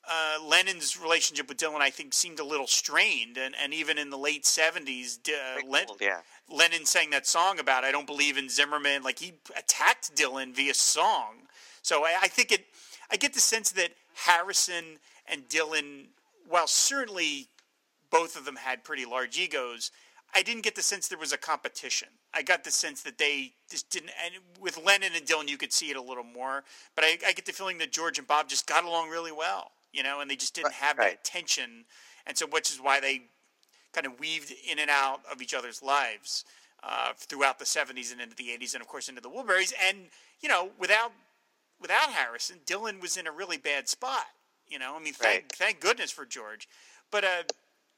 uh, 0.09 0.43
Lennon's 0.43 0.99
relationship 0.99 1.47
with 1.47 1.57
Dylan, 1.57 1.79
I 1.79 1.89
think, 1.89 2.13
seemed 2.13 2.39
a 2.39 2.43
little 2.43 2.67
strained, 2.67 3.37
and, 3.37 3.55
and 3.61 3.73
even 3.73 3.97
in 3.97 4.09
the 4.09 4.17
late 4.17 4.45
seventies, 4.45 5.19
uh, 5.29 5.65
Len- 5.67 5.85
yeah. 5.99 6.21
Lennon 6.49 6.85
sang 6.85 7.11
that 7.11 7.27
song 7.27 7.59
about 7.59 7.83
"I 7.83 7.91
don't 7.91 8.07
believe 8.07 8.37
in 8.37 8.49
Zimmerman." 8.49 9.03
Like 9.03 9.19
he 9.19 9.33
attacked 9.55 10.15
Dylan 10.15 10.55
via 10.55 10.73
song. 10.73 11.47
So 11.81 12.03
I, 12.03 12.15
I 12.23 12.27
think 12.27 12.51
it. 12.51 12.65
I 13.11 13.17
get 13.17 13.33
the 13.33 13.39
sense 13.39 13.71
that 13.73 13.91
Harrison 14.15 14.97
and 15.27 15.47
Dylan, 15.47 16.07
while 16.47 16.67
certainly 16.67 17.47
both 18.11 18.35
of 18.37 18.45
them 18.45 18.57
had 18.57 18.83
pretty 18.83 19.05
large 19.05 19.37
egos, 19.39 19.91
I 20.33 20.43
didn't 20.43 20.63
get 20.63 20.75
the 20.75 20.81
sense 20.81 21.07
there 21.07 21.17
was 21.17 21.33
a 21.33 21.37
competition. 21.37 22.07
I 22.33 22.41
got 22.41 22.63
the 22.63 22.71
sense 22.71 23.01
that 23.03 23.17
they 23.17 23.53
just 23.69 23.89
didn't. 23.89 24.11
And 24.23 24.35
with 24.61 24.77
Lennon 24.83 25.11
and 25.15 25.25
Dylan, 25.25 25.49
you 25.49 25.57
could 25.57 25.73
see 25.73 25.89
it 25.89 25.97
a 25.97 26.01
little 26.01 26.23
more. 26.23 26.63
But 26.95 27.03
I, 27.03 27.17
I 27.27 27.33
get 27.33 27.45
the 27.45 27.51
feeling 27.51 27.77
that 27.79 27.91
George 27.91 28.17
and 28.17 28.27
Bob 28.27 28.47
just 28.47 28.67
got 28.67 28.85
along 28.85 29.09
really 29.09 29.31
well, 29.33 29.71
you 29.91 30.03
know, 30.03 30.21
and 30.21 30.29
they 30.31 30.35
just 30.37 30.53
didn't 30.55 30.73
have 30.73 30.97
Right. 30.97 31.11
that 31.11 31.23
tension. 31.25 31.85
And 32.25 32.37
so, 32.37 32.45
which 32.47 32.71
is 32.71 32.77
why 32.77 32.99
they 33.01 33.23
kind 33.93 34.05
of 34.07 34.19
weaved 34.19 34.53
in 34.69 34.79
and 34.79 34.89
out 34.89 35.19
of 35.29 35.41
each 35.41 35.53
other's 35.53 35.83
lives 35.83 36.45
uh, 36.83 37.11
throughout 37.17 37.59
the 37.59 37.65
70s 37.65 38.11
and 38.13 38.21
into 38.21 38.35
the 38.35 38.47
80s, 38.57 38.73
and 38.73 38.81
of 38.81 38.87
course 38.87 39.09
into 39.09 39.19
the 39.21 39.29
Wilburys. 39.29 39.73
And 39.89 39.97
you 40.39 40.47
know, 40.47 40.69
without 40.79 41.11
without 41.81 42.09
Harrison, 42.11 42.59
Dylan 42.65 43.01
was 43.01 43.17
in 43.17 43.27
a 43.27 43.31
really 43.31 43.57
bad 43.57 43.89
spot. 43.89 44.25
You 44.67 44.79
know, 44.79 44.95
I 44.95 44.99
mean, 44.99 45.13
thank 45.13 45.43
Right. 45.43 45.51
thank 45.57 45.79
goodness 45.81 46.09
for 46.11 46.25
George. 46.25 46.69
But 47.11 47.25
uh, 47.25 47.43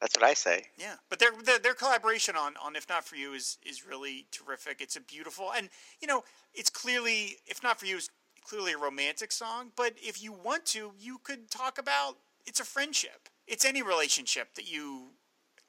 That's 0.03 0.17
what 0.17 0.29
I 0.29 0.33
say. 0.33 0.65
yeah, 0.77 0.95
but 1.10 1.19
their, 1.19 1.31
their 1.31 1.60
their 1.60 1.74
collaboration 1.74 2.36
on 2.36 2.55
on 2.62 2.75
If 2.75 2.89
Not 2.89 3.05
for 3.05 3.15
You 3.15 3.31
is 3.31 3.57
is 3.65 3.88
really 3.88 4.25
terrific. 4.31 4.81
It's 4.81 4.98
a 4.98 5.01
beautiful 5.01 5.53
and 5.55 5.69
you 6.01 6.10
know 6.10 6.25
it's 6.53 6.69
clearly 6.69 7.38
If 7.48 7.63
Not 7.63 7.79
for 7.79 7.86
You 7.86 7.95
is 7.95 8.10
clearly 8.45 8.74
a 8.74 8.77
romantic 8.77 9.31
song. 9.31 9.72
But 9.77 9.93
if 9.95 10.22
you 10.22 10.33
want 10.33 10.65
to, 10.67 10.91
you 11.00 11.19
could 11.24 11.50
talk 11.50 11.77
about 11.77 12.17
it's 12.45 12.60
a 12.60 12.65
friendship. 12.65 13.29
It's 13.48 13.63
any 13.63 13.81
relationship 13.81 14.55
that 14.55 14.69
you 14.69 15.12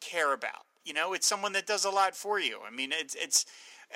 care 0.00 0.32
about. 0.34 0.66
You 0.84 0.94
know, 0.94 1.12
it's 1.12 1.28
someone 1.28 1.52
that 1.52 1.66
does 1.68 1.84
a 1.84 1.90
lot 1.90 2.16
for 2.16 2.40
you. 2.40 2.58
I 2.66 2.74
mean, 2.74 2.90
it's 2.92 3.14
it's. 3.14 3.46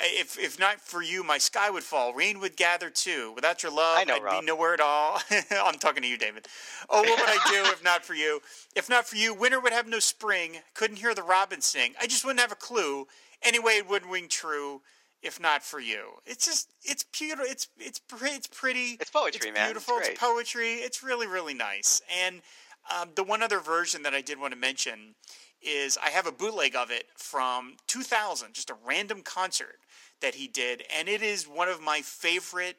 If, 0.00 0.38
if 0.38 0.59
not 0.59 0.81
for 0.81 1.02
you, 1.02 1.25
my 1.25 1.38
sky 1.38 1.71
would 1.71 1.83
fall. 1.83 2.12
Rain 2.12 2.40
would 2.40 2.57
gather 2.57 2.90
too. 2.90 3.33
Without 3.35 3.62
your 3.62 3.73
love, 3.73 3.99
I 3.99 4.05
know, 4.05 4.17
I'd 4.17 4.23
Rob. 4.23 4.40
be 4.40 4.47
nowhere 4.47 4.75
at 4.75 4.81
all. 4.81 5.21
I'm 5.50 5.78
talking 5.78 6.02
to 6.02 6.09
you, 6.09 6.17
David. 6.17 6.47
Oh, 6.88 7.02
what 7.02 7.19
would 7.19 7.28
I 7.28 7.38
do 7.50 7.71
if 7.71 7.83
not 7.83 8.05
for 8.05 8.14
you? 8.14 8.40
If 8.76 8.88
not 8.88 9.07
for 9.07 9.17
you, 9.17 9.35
winter 9.35 9.61
would 9.61 9.73
have 9.73 9.88
no 9.88 9.99
spring. 9.99 10.59
Couldn't 10.75 10.99
hear 10.99 11.14
the 11.14 11.23
robin 11.23 11.61
sing. 11.61 11.95
I 12.00 12.07
just 12.07 12.25
wouldn't 12.25 12.40
have 12.40 12.52
a 12.52 12.57
clue. 12.57 13.07
Anyway, 13.43 13.73
it 13.73 13.88
wouldn't 13.88 14.11
ring 14.11 14.28
true 14.28 14.83
if 15.23 15.40
not 15.40 15.62
for 15.62 15.81
you. 15.81 16.11
It's 16.26 16.47
just, 16.47 16.71
it's 16.85 17.02
beautiful. 17.05 17.45
It's 17.49 17.69
it's 17.78 18.00
it's 18.23 18.47
pretty. 18.47 18.97
It's 19.00 19.11
poetry, 19.11 19.50
man. 19.50 19.62
It's 19.62 19.73
Beautiful. 19.73 19.99
It's, 19.99 20.09
great. 20.09 20.19
poetry. 20.19 20.75
It's 20.75 21.02
really 21.02 21.26
really 21.26 21.55
nice. 21.55 22.00
And 22.25 22.40
um, 22.97 23.11
the 23.14 23.25
one 23.25 23.43
other 23.43 23.61
version 23.61 24.02
that 24.05 24.14
I 24.14 24.21
did 24.21 24.40
want 24.40 24.52
to 24.52 24.59
mention 24.59 25.14
is 25.61 25.99
I 26.02 26.11
have 26.11 26.26
a 26.26 26.33
bootleg 26.33 26.76
of 26.76 26.90
it 26.90 27.07
from 27.17 27.75
2000, 27.88 28.55
just 28.55 28.71
a 28.71 28.76
random 28.87 29.23
concert 29.23 29.78
that 30.21 30.35
he 30.35 30.49
did, 30.49 30.85
and 30.97 31.09
it 31.09 31.23
is 31.23 31.45
one 31.45 31.69
of 31.69 31.81
my 31.81 32.01
favorite 32.03 32.77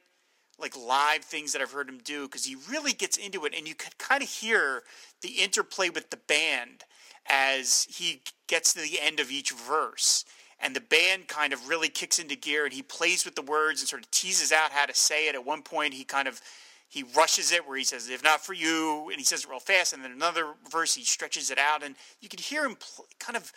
like 0.60 0.76
live 0.76 1.24
things 1.24 1.54
that 1.54 1.62
I've 1.62 1.72
heard 1.72 1.88
him 1.88 2.00
do 2.04 2.24
because 2.24 2.46
he 2.46 2.56
really 2.70 2.94
gets 2.94 3.18
into 3.18 3.46
it, 3.46 3.54
and 3.56 3.68
you 3.68 3.76
can 3.76 3.92
kind 3.98 4.22
of 4.22 4.30
hear 4.30 4.84
the 5.22 5.30
interplay 5.30 5.90
with 5.90 6.10
the 6.10 6.18
band 6.18 6.84
as 7.28 7.88
he 7.90 8.22
gets 8.48 8.74
to 8.74 8.82
the 8.82 9.00
end 9.02 9.20
of 9.20 9.32
each 9.32 9.52
verse. 9.52 10.26
And 10.60 10.76
the 10.76 10.82
band 10.82 11.28
kind 11.28 11.54
of 11.54 11.70
really 11.70 11.88
kicks 11.88 12.20
into 12.20 12.36
gear, 12.36 12.66
and 12.66 12.74
he 12.74 12.82
plays 12.82 13.24
with 13.24 13.36
the 13.36 13.42
words 13.42 13.82
and 13.82 13.88
sort 13.88 14.02
of 14.02 14.12
teases 14.12 14.52
out 14.52 14.72
how 14.72 14.86
to 14.86 14.94
say 14.94 15.30
it. 15.30 15.36
At 15.36 15.46
one 15.46 15.62
point, 15.62 15.94
he 15.94 16.04
kind 16.04 16.28
of 16.28 16.42
he 16.90 17.04
rushes 17.16 17.52
it 17.52 17.68
where 17.68 17.78
he 17.78 17.84
says, 17.84 18.10
"If 18.10 18.24
not 18.24 18.44
for 18.44 18.54
you," 18.54 19.10
and 19.10 19.20
he 19.20 19.24
says 19.24 19.44
it 19.44 19.50
real 19.50 19.60
fast. 19.60 19.94
And 19.94 20.04
then 20.04 20.12
another 20.12 20.56
verse, 20.70 20.96
he 20.96 21.06
stretches 21.06 21.50
it 21.50 21.58
out, 21.58 21.84
and 21.84 21.96
you 22.20 22.28
can 22.28 22.40
hear 22.40 22.66
him 22.66 22.76
pl- 22.76 23.08
kind 23.20 23.38
of 23.38 23.54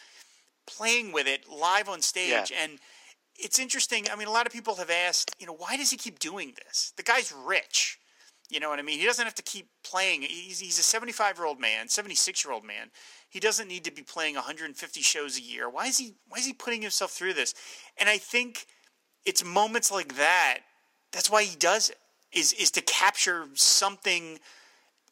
playing 0.66 1.12
with 1.12 1.26
it 1.26 1.48
live 1.48 1.88
on 1.88 2.02
stage. 2.02 2.50
Yeah. 2.50 2.62
And 2.62 2.78
it's 3.42 3.58
interesting. 3.58 4.06
I 4.10 4.16
mean, 4.16 4.28
a 4.28 4.32
lot 4.32 4.46
of 4.46 4.52
people 4.52 4.76
have 4.76 4.90
asked, 4.90 5.34
you 5.38 5.46
know, 5.46 5.54
why 5.54 5.76
does 5.76 5.90
he 5.90 5.96
keep 5.96 6.18
doing 6.18 6.54
this? 6.64 6.92
The 6.96 7.02
guy's 7.02 7.32
rich. 7.44 7.98
You 8.48 8.60
know 8.60 8.68
what 8.68 8.78
I 8.78 8.82
mean? 8.82 8.98
He 8.98 9.06
doesn't 9.06 9.24
have 9.24 9.34
to 9.36 9.42
keep 9.42 9.68
playing. 9.82 10.22
He's, 10.22 10.60
he's 10.60 10.78
a 10.78 10.82
75 10.82 11.38
year 11.38 11.46
old 11.46 11.58
man, 11.58 11.88
76 11.88 12.44
year 12.44 12.52
old 12.52 12.64
man. 12.64 12.90
He 13.28 13.40
doesn't 13.40 13.66
need 13.66 13.84
to 13.84 13.90
be 13.90 14.02
playing 14.02 14.34
150 14.34 15.00
shows 15.00 15.38
a 15.38 15.42
year. 15.42 15.68
Why 15.68 15.86
is 15.86 15.98
he? 15.98 16.14
Why 16.28 16.38
is 16.38 16.46
he 16.46 16.52
putting 16.52 16.82
himself 16.82 17.12
through 17.12 17.34
this? 17.34 17.54
And 17.98 18.08
I 18.08 18.18
think 18.18 18.66
it's 19.24 19.44
moments 19.44 19.90
like 19.90 20.16
that. 20.16 20.58
That's 21.12 21.30
why 21.30 21.44
he 21.44 21.56
does 21.56 21.88
it. 21.88 21.96
Is 22.30 22.52
is 22.52 22.70
to 22.72 22.82
capture 22.82 23.46
something 23.54 24.38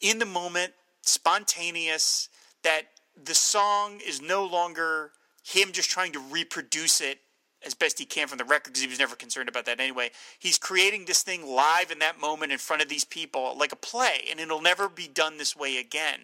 in 0.01 0.19
the 0.19 0.25
moment, 0.25 0.73
spontaneous. 1.01 2.29
That 2.63 2.83
the 3.21 3.33
song 3.33 4.01
is 4.05 4.21
no 4.21 4.45
longer 4.45 5.13
him 5.43 5.71
just 5.71 5.89
trying 5.89 6.11
to 6.11 6.19
reproduce 6.19 7.01
it 7.01 7.17
as 7.65 7.73
best 7.73 7.99
he 7.99 8.05
can 8.05 8.27
from 8.27 8.37
the 8.37 8.45
record 8.45 8.71
because 8.71 8.81
he 8.81 8.87
was 8.87 8.99
never 8.99 9.15
concerned 9.15 9.49
about 9.49 9.65
that 9.65 9.79
anyway. 9.79 10.11
He's 10.39 10.57
creating 10.57 11.05
this 11.05 11.21
thing 11.23 11.45
live 11.47 11.91
in 11.91 11.99
that 11.99 12.19
moment 12.19 12.51
in 12.51 12.57
front 12.57 12.81
of 12.81 12.89
these 12.89 13.05
people 13.05 13.55
like 13.57 13.71
a 13.71 13.75
play, 13.75 14.25
and 14.29 14.39
it'll 14.39 14.61
never 14.61 14.89
be 14.89 15.07
done 15.07 15.37
this 15.37 15.55
way 15.55 15.77
again. 15.77 16.19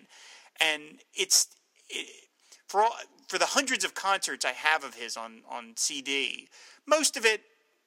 And 0.59 0.99
it's 1.13 1.47
it, 1.89 2.07
for 2.67 2.81
all, 2.81 2.95
for 3.27 3.37
the 3.37 3.45
hundreds 3.45 3.83
of 3.83 3.93
concerts 3.93 4.45
I 4.45 4.53
have 4.53 4.83
of 4.83 4.95
his 4.95 5.17
on 5.17 5.41
on 5.49 5.73
CD. 5.75 6.47
Most 6.85 7.17
of 7.17 7.25
it, 7.25 7.41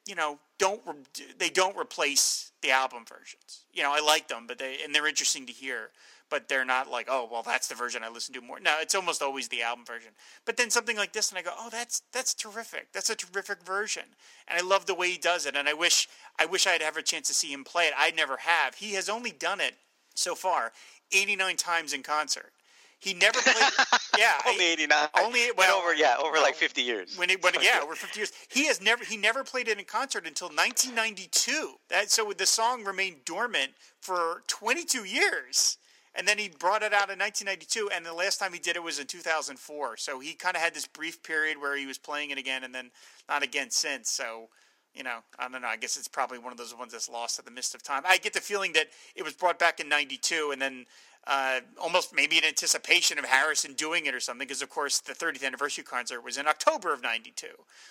you 0.05 0.15
know, 0.15 0.39
don't 0.57 0.81
re- 0.85 1.25
they 1.37 1.49
don't 1.49 1.77
replace 1.77 2.51
the 2.61 2.71
album 2.71 3.03
versions. 3.05 3.65
You 3.73 3.83
know, 3.83 3.91
I 3.93 3.99
like 3.99 4.27
them, 4.27 4.45
but 4.47 4.57
they 4.57 4.77
and 4.83 4.93
they're 4.93 5.07
interesting 5.07 5.45
to 5.47 5.53
hear. 5.53 5.89
But 6.31 6.47
they're 6.47 6.65
not 6.65 6.89
like, 6.89 7.07
oh, 7.09 7.27
well, 7.31 7.43
that's 7.43 7.67
the 7.67 7.75
version 7.75 8.03
I 8.03 8.09
listen 8.09 8.33
to 8.33 8.41
more. 8.41 8.59
No, 8.59 8.77
it's 8.79 8.95
almost 8.95 9.21
always 9.21 9.49
the 9.49 9.61
album 9.61 9.85
version. 9.85 10.11
But 10.45 10.57
then 10.57 10.71
something 10.71 10.97
like 10.97 11.13
this, 11.13 11.29
and 11.29 11.37
I 11.37 11.43
go, 11.43 11.51
oh, 11.55 11.69
that's 11.69 12.01
that's 12.11 12.33
terrific. 12.33 12.87
That's 12.93 13.09
a 13.11 13.15
terrific 13.15 13.61
version, 13.63 14.03
and 14.47 14.57
I 14.57 14.67
love 14.67 14.87
the 14.87 14.95
way 14.95 15.11
he 15.11 15.17
does 15.19 15.45
it. 15.45 15.55
And 15.55 15.69
I 15.69 15.73
wish 15.73 16.07
I 16.39 16.45
wish 16.47 16.65
I'd 16.65 16.81
have 16.81 16.97
a 16.97 17.03
chance 17.03 17.27
to 17.27 17.33
see 17.35 17.51
him 17.53 17.63
play 17.63 17.85
it. 17.85 17.93
I 17.95 18.09
never 18.11 18.37
have. 18.37 18.75
He 18.75 18.93
has 18.93 19.09
only 19.09 19.31
done 19.31 19.59
it 19.59 19.75
so 20.15 20.33
far 20.33 20.71
89 21.11 21.57
times 21.57 21.93
in 21.93 22.01
concert. 22.01 22.53
He 22.99 23.15
never 23.15 23.39
played. 23.41 23.71
yeah, 24.17 24.33
Only 24.47 24.65
89. 24.73 25.07
Only 25.19 25.39
Went 25.45 25.57
well, 25.57 25.79
over, 25.79 25.95
yeah, 25.95 26.15
over 26.19 26.33
well, 26.33 26.43
like 26.43 26.53
50 26.55 26.81
years. 26.83 27.17
when 27.17 27.31
it, 27.31 27.43
when 27.43 27.53
yeah, 27.59 27.79
over 27.81 27.95
50 27.95 28.19
years. 28.19 28.31
He 28.47 28.67
has 28.67 28.79
never 28.79 29.03
he 29.03 29.17
never 29.17 29.43
played 29.43 29.67
it 29.67 29.79
in 29.79 29.85
concert 29.85 30.27
until 30.27 30.47
1992. 30.49 31.73
That 31.89 32.11
so 32.11 32.31
the 32.31 32.45
song 32.45 32.83
remained 32.83 33.25
dormant 33.25 33.71
for 33.99 34.43
22 34.47 35.03
years. 35.05 35.77
And 36.13 36.27
then 36.27 36.37
he 36.37 36.49
brought 36.49 36.83
it 36.83 36.93
out 36.93 37.09
in 37.09 37.17
1992 37.19 37.89
and 37.95 38.05
the 38.05 38.13
last 38.13 38.37
time 38.37 38.51
he 38.51 38.59
did 38.59 38.75
it 38.75 38.83
was 38.83 38.99
in 38.99 39.07
2004. 39.07 39.97
So 39.97 40.19
he 40.19 40.33
kind 40.33 40.55
of 40.55 40.61
had 40.61 40.73
this 40.73 40.85
brief 40.85 41.23
period 41.23 41.59
where 41.59 41.77
he 41.77 41.85
was 41.85 41.97
playing 41.97 42.31
it 42.31 42.37
again 42.37 42.63
and 42.63 42.75
then 42.75 42.91
not 43.29 43.43
again 43.43 43.69
since. 43.69 44.09
So 44.09 44.49
you 44.93 45.03
know, 45.03 45.19
I 45.39 45.47
don't 45.47 45.61
know. 45.61 45.67
I 45.67 45.77
guess 45.77 45.95
it's 45.95 46.07
probably 46.07 46.37
one 46.37 46.51
of 46.51 46.57
those 46.57 46.75
ones 46.75 46.91
that's 46.91 47.09
lost 47.09 47.37
to 47.37 47.45
the 47.45 47.51
mist 47.51 47.75
of 47.75 47.83
time. 47.83 48.03
I 48.05 48.17
get 48.17 48.33
the 48.33 48.41
feeling 48.41 48.73
that 48.73 48.87
it 49.15 49.23
was 49.23 49.33
brought 49.33 49.57
back 49.57 49.79
in 49.79 49.87
'92, 49.87 50.51
and 50.51 50.61
then 50.61 50.85
uh, 51.27 51.61
almost 51.81 52.13
maybe 52.13 52.37
in 52.37 52.43
anticipation 52.43 53.17
of 53.17 53.25
Harrison 53.25 53.73
doing 53.73 54.05
it 54.05 54.13
or 54.13 54.19
something, 54.19 54.45
because 54.45 54.61
of 54.61 54.69
course 54.69 54.99
the 54.99 55.13
30th 55.13 55.45
anniversary 55.45 55.83
concert 55.83 56.23
was 56.23 56.37
in 56.37 56.47
October 56.47 56.93
of 56.93 57.01
'92. 57.01 57.47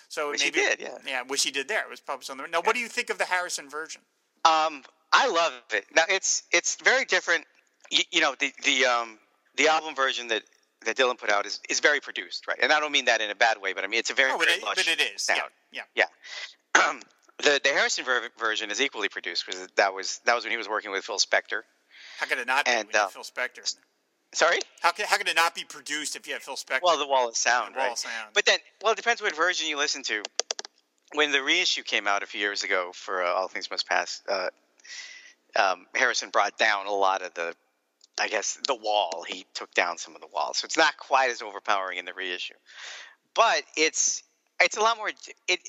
So 0.09 0.31
he 0.31 0.37
maybe, 0.45 0.51
did, 0.51 0.79
yeah. 0.79 0.97
yeah, 1.07 1.21
wish 1.23 1.43
he 1.43 1.51
did 1.51 1.67
there. 1.67 1.81
It 1.81 1.89
was 1.89 2.01
published 2.01 2.29
on 2.29 2.37
the. 2.37 2.47
Now, 2.47 2.61
what 2.61 2.75
do 2.75 2.81
you 2.81 2.87
think 2.87 3.09
of 3.09 3.17
the 3.17 3.25
Harrison 3.25 3.69
version? 3.69 4.01
Um, 4.45 4.83
I 5.11 5.27
love 5.27 5.53
it. 5.73 5.85
Now 5.95 6.03
it's 6.07 6.43
it's 6.51 6.75
very 6.75 7.05
different. 7.05 7.45
You, 7.91 8.03
you 8.11 8.21
know, 8.21 8.35
the 8.39 8.51
the 8.63 8.85
um 8.85 9.19
the 9.57 9.67
album 9.67 9.93
version 9.95 10.27
that 10.29 10.43
that 10.85 10.97
Dylan 10.97 11.17
put 11.17 11.29
out 11.29 11.45
is 11.45 11.59
is 11.69 11.79
very 11.79 11.99
produced, 11.99 12.47
right? 12.47 12.57
And 12.61 12.71
I 12.73 12.79
don't 12.79 12.91
mean 12.91 13.05
that 13.05 13.21
in 13.21 13.29
a 13.29 13.35
bad 13.35 13.61
way, 13.61 13.73
but 13.73 13.83
I 13.83 13.87
mean 13.87 13.99
it's 13.99 14.09
a 14.09 14.13
very, 14.15 14.31
Oh, 14.31 14.37
but 14.37 14.47
very 14.47 14.59
it, 14.59 14.63
lush 14.63 14.75
but 14.77 14.87
it 14.87 15.01
is. 15.13 15.21
sound. 15.21 15.41
Yeah, 15.71 15.81
yeah. 15.95 16.05
Yeah. 16.75 16.93
the 17.43 17.59
the 17.63 17.69
Harrison 17.69 18.05
ver- 18.05 18.29
version 18.39 18.71
is 18.71 18.81
equally 18.81 19.09
produced 19.09 19.45
because 19.45 19.67
that 19.75 19.93
was 19.93 20.19
that 20.25 20.33
was 20.33 20.43
when 20.45 20.51
he 20.51 20.57
was 20.57 20.67
working 20.69 20.91
with 20.91 21.03
Phil 21.03 21.17
Spector. 21.17 21.61
How 22.19 22.25
could 22.25 22.39
it 22.39 22.47
not 22.47 22.65
be 22.65 22.71
And, 22.71 22.87
have 22.93 23.03
uh, 23.03 23.07
Phil 23.09 23.23
Spector? 23.23 23.75
Sorry. 24.33 24.59
How 24.79 24.91
could, 24.91 25.05
how 25.05 25.17
could 25.17 25.27
it 25.27 25.35
not 25.35 25.53
be 25.53 25.65
produced 25.65 26.15
if 26.15 26.25
you 26.25 26.33
have 26.33 26.41
Phil 26.41 26.55
Spector? 26.55 26.79
Well, 26.81 26.97
the 26.97 27.05
Wall 27.07 27.27
of 27.27 27.35
Sound, 27.35 27.75
Wall 27.75 27.91
of? 27.91 27.97
Sound. 27.97 28.29
But 28.33 28.45
then, 28.45 28.59
well, 28.81 28.93
it 28.93 28.95
depends 28.95 29.21
what 29.21 29.35
version 29.35 29.67
you 29.67 29.77
listen 29.77 30.03
to. 30.03 30.23
When 31.13 31.33
the 31.33 31.43
reissue 31.43 31.83
came 31.83 32.07
out 32.07 32.23
a 32.23 32.25
few 32.25 32.39
years 32.39 32.63
ago 32.63 32.91
for 32.93 33.23
uh, 33.23 33.27
All 33.27 33.49
Things 33.49 33.69
Must 33.69 33.85
Pass, 33.85 34.21
uh, 34.29 34.47
um, 35.57 35.85
Harrison 35.93 36.29
brought 36.29 36.57
down 36.57 36.87
a 36.87 36.91
lot 36.93 37.21
of 37.21 37.33
the, 37.33 37.53
I 38.19 38.27
guess, 38.27 38.57
the 38.67 38.75
wall. 38.75 39.25
He 39.27 39.45
took 39.53 39.73
down 39.73 39.97
some 39.97 40.15
of 40.15 40.21
the 40.21 40.27
walls, 40.33 40.57
so 40.57 40.65
it's 40.65 40.77
not 40.77 40.97
quite 40.97 41.31
as 41.31 41.41
overpowering 41.41 41.97
in 41.97 42.05
the 42.05 42.13
reissue. 42.13 42.55
But 43.33 43.63
it's 43.75 44.23
it's 44.61 44.77
a 44.77 44.81
lot 44.81 44.97
more. 44.97 45.09
It 45.47 45.59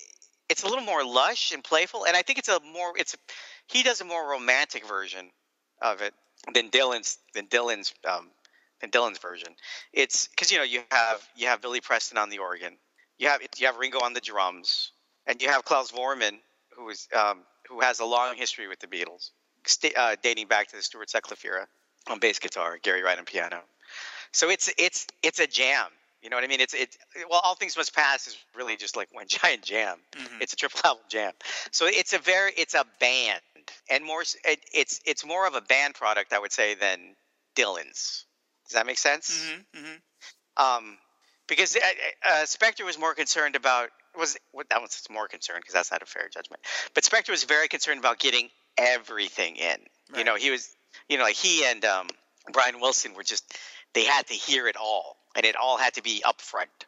it's 0.48 0.62
a 0.62 0.68
little 0.68 0.84
more 0.84 1.04
lush 1.04 1.52
and 1.52 1.62
playful, 1.62 2.04
and 2.04 2.16
I 2.16 2.22
think 2.22 2.38
it's 2.38 2.48
a 2.48 2.60
more 2.60 2.92
it's 2.96 3.14
a, 3.14 3.16
he 3.66 3.82
does 3.82 4.00
a 4.00 4.04
more 4.04 4.28
romantic 4.28 4.86
version 4.86 5.30
of 5.80 6.02
it 6.02 6.14
than 6.52 6.70
Dylan's 6.70 7.18
than 7.34 7.46
Dylan's 7.46 7.94
um, 8.08 8.30
than 8.80 8.90
Dylan's 8.90 9.18
version. 9.18 9.54
It's 9.92 10.28
because 10.28 10.50
you 10.50 10.58
know 10.58 10.64
you 10.64 10.80
have 10.90 11.26
you 11.36 11.46
have 11.46 11.62
Billy 11.62 11.80
Preston 11.80 12.18
on 12.18 12.28
the 12.28 12.38
organ, 12.38 12.76
you 13.18 13.28
have 13.28 13.40
you 13.56 13.66
have 13.66 13.78
Ringo 13.78 14.00
on 14.00 14.12
the 14.12 14.20
drums, 14.20 14.92
and 15.26 15.40
you 15.40 15.48
have 15.48 15.64
Klaus 15.64 15.90
Voormann 15.92 16.38
who 16.76 16.88
is 16.88 17.08
um, 17.14 17.44
who 17.68 17.80
has 17.80 18.00
a 18.00 18.04
long 18.04 18.36
history 18.36 18.68
with 18.68 18.80
the 18.80 18.86
Beatles, 18.86 19.30
sta 19.66 19.90
uh, 19.96 20.16
dating 20.22 20.48
back 20.48 20.68
to 20.68 20.76
the 20.76 20.82
Stuart 20.82 21.08
Sutcliffe 21.08 21.44
era 21.44 21.68
on 22.08 22.18
bass 22.18 22.38
guitar, 22.38 22.78
Gary 22.82 23.02
Wright 23.02 23.18
on 23.18 23.24
piano. 23.24 23.60
So 24.32 24.48
it's 24.50 24.72
it's 24.78 25.06
it's 25.22 25.38
a 25.38 25.46
jam. 25.46 25.86
You 26.22 26.30
know 26.30 26.36
what 26.36 26.44
I 26.44 26.48
mean? 26.48 26.60
It's 26.60 26.74
it. 26.74 26.96
Well, 27.28 27.40
all 27.42 27.54
things 27.54 27.76
must 27.76 27.94
pass 27.94 28.26
is 28.26 28.36
really 28.54 28.76
just 28.76 28.96
like 28.96 29.08
one 29.12 29.26
giant 29.28 29.62
jam. 29.62 29.98
Mhm. 30.16 30.40
It's 30.40 30.52
a 30.52 30.56
triple 30.56 30.80
album 30.84 31.04
jam. 31.08 31.32
So 31.70 31.86
it's 31.86 32.12
a 32.12 32.18
very 32.18 32.52
it's 32.56 32.74
a 32.74 32.84
band 33.00 33.40
and 33.90 34.04
more. 34.04 34.22
It, 34.44 34.60
it's 34.72 35.00
it's 35.04 35.24
more 35.24 35.46
of 35.46 35.54
a 35.54 35.60
band 35.60 35.94
product, 35.94 36.32
I 36.32 36.38
would 36.38 36.52
say, 36.52 36.74
than 36.74 37.16
Dylan's. 37.56 38.24
Does 38.68 38.74
that 38.74 38.86
make 38.86 38.98
sense? 38.98 39.44
Mm-hmm, 39.74 39.84
mm-hmm. 39.84 40.64
Um, 40.64 40.96
because 41.48 41.76
uh, 41.76 41.80
uh, 42.26 42.30
Spector 42.44 42.84
was 42.84 42.98
more 42.98 43.14
concerned 43.14 43.56
about 43.56 43.90
was 44.16 44.36
well, 44.52 44.64
that 44.70 44.80
was 44.80 45.02
more 45.10 45.28
concerned 45.28 45.60
because 45.62 45.74
that's 45.74 45.90
not 45.90 46.02
a 46.02 46.06
fair 46.06 46.28
judgment. 46.32 46.62
But 46.94 47.04
Spector 47.04 47.30
was 47.30 47.44
very 47.44 47.68
concerned 47.68 47.98
about 47.98 48.18
getting 48.18 48.48
everything 48.78 49.56
in. 49.56 49.76
Right. 50.10 50.18
You 50.18 50.24
know, 50.24 50.36
he 50.36 50.50
was, 50.50 50.68
you 51.08 51.18
know, 51.18 51.24
like 51.24 51.36
he 51.36 51.64
and 51.64 51.84
um, 51.84 52.08
Brian 52.52 52.80
Wilson 52.80 53.14
were 53.14 53.22
just 53.22 53.56
they 53.94 54.04
had 54.04 54.26
to 54.28 54.34
hear 54.34 54.66
it 54.66 54.76
all, 54.76 55.16
and 55.36 55.44
it 55.44 55.56
all 55.56 55.76
had 55.76 55.94
to 55.94 56.02
be 56.02 56.22
upfront. 56.26 56.86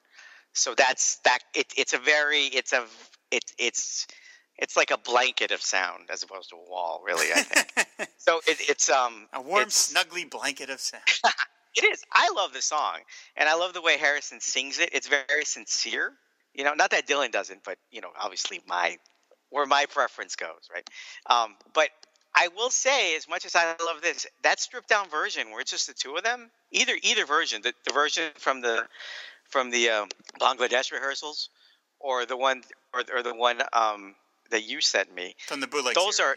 So 0.53 0.75
that's 0.75 1.17
that. 1.25 1.41
It, 1.55 1.73
it's 1.77 1.93
a 1.93 1.99
very 1.99 2.45
it's 2.45 2.73
a 2.73 2.85
it, 3.31 3.53
it's 3.59 4.07
it's 4.57 4.77
like 4.77 4.91
a 4.91 4.99
blanket 4.99 5.51
of 5.51 5.61
sound 5.61 6.11
as 6.13 6.23
opposed 6.23 6.51
to 6.51 6.57
a 6.57 6.71
wall, 6.71 7.03
really. 7.05 7.27
I 7.33 7.43
think. 7.43 8.11
so 8.19 8.41
it, 8.47 8.59
it's 8.69 8.89
um 8.91 9.27
a 9.33 9.43
warm, 9.43 9.67
snuggly 9.67 10.29
blanket 10.29 10.71
of 10.71 10.81
sound. 10.81 11.03
it 11.77 11.85
is. 11.85 12.03
I 12.13 12.31
love 12.37 12.53
the 12.53 12.63
song, 12.63 12.99
and 13.37 13.49
I 13.49 13.55
love 13.55 13.75
the 13.75 13.83
way 13.83 13.99
Harrison 13.99 14.41
sings 14.41 14.79
it. 14.79 14.91
It's 14.93 15.09
very 15.09 15.45
sincere. 15.45 16.13
You 16.55 16.63
know, 16.63 16.75
not 16.75 16.91
that 16.91 17.09
Dylan 17.09 17.33
doesn't, 17.33 17.65
but 17.65 17.79
you 17.91 18.01
know, 18.01 18.11
obviously 18.19 18.63
my 18.67 18.97
where 19.51 19.67
my 19.67 19.87
preference 19.87 20.37
goes, 20.37 20.69
right? 20.73 20.89
Um, 21.27 21.57
but 21.75 21.91
I 22.37 22.49
will 22.49 22.71
say, 22.71 23.17
as 23.17 23.29
much 23.29 23.45
as 23.47 23.55
I 23.55 23.75
love 23.85 24.03
this, 24.03 24.27
that 24.43 24.59
stripped 24.61 24.89
down 24.89 25.09
version 25.09 25.51
where 25.51 25.61
it's 25.61 25.71
just 25.71 25.87
the 25.87 25.95
two 25.95 26.17
of 26.17 26.25
them, 26.25 26.51
either 26.73 26.95
either 27.03 27.25
version, 27.27 27.63
the, 27.63 27.73
the 27.87 27.93
version 27.93 28.31
from 28.37 28.61
the 28.61 28.87
from 29.49 29.71
the 29.71 29.91
um, 29.91 30.09
Bangladesh 30.41 30.91
rehearsals, 30.91 31.49
or 32.01 32.27
the 32.27 32.37
one 32.37 32.63
or, 32.93 33.03
or 33.15 33.23
the 33.23 33.35
one 33.35 33.63
um, 33.73 34.15
that 34.51 34.65
you 34.65 34.81
sent 34.81 35.15
me, 35.15 35.35
From 35.47 35.61
the 35.61 35.67
bootleg 35.67 35.95
Those 35.95 36.17
series, 36.17 36.37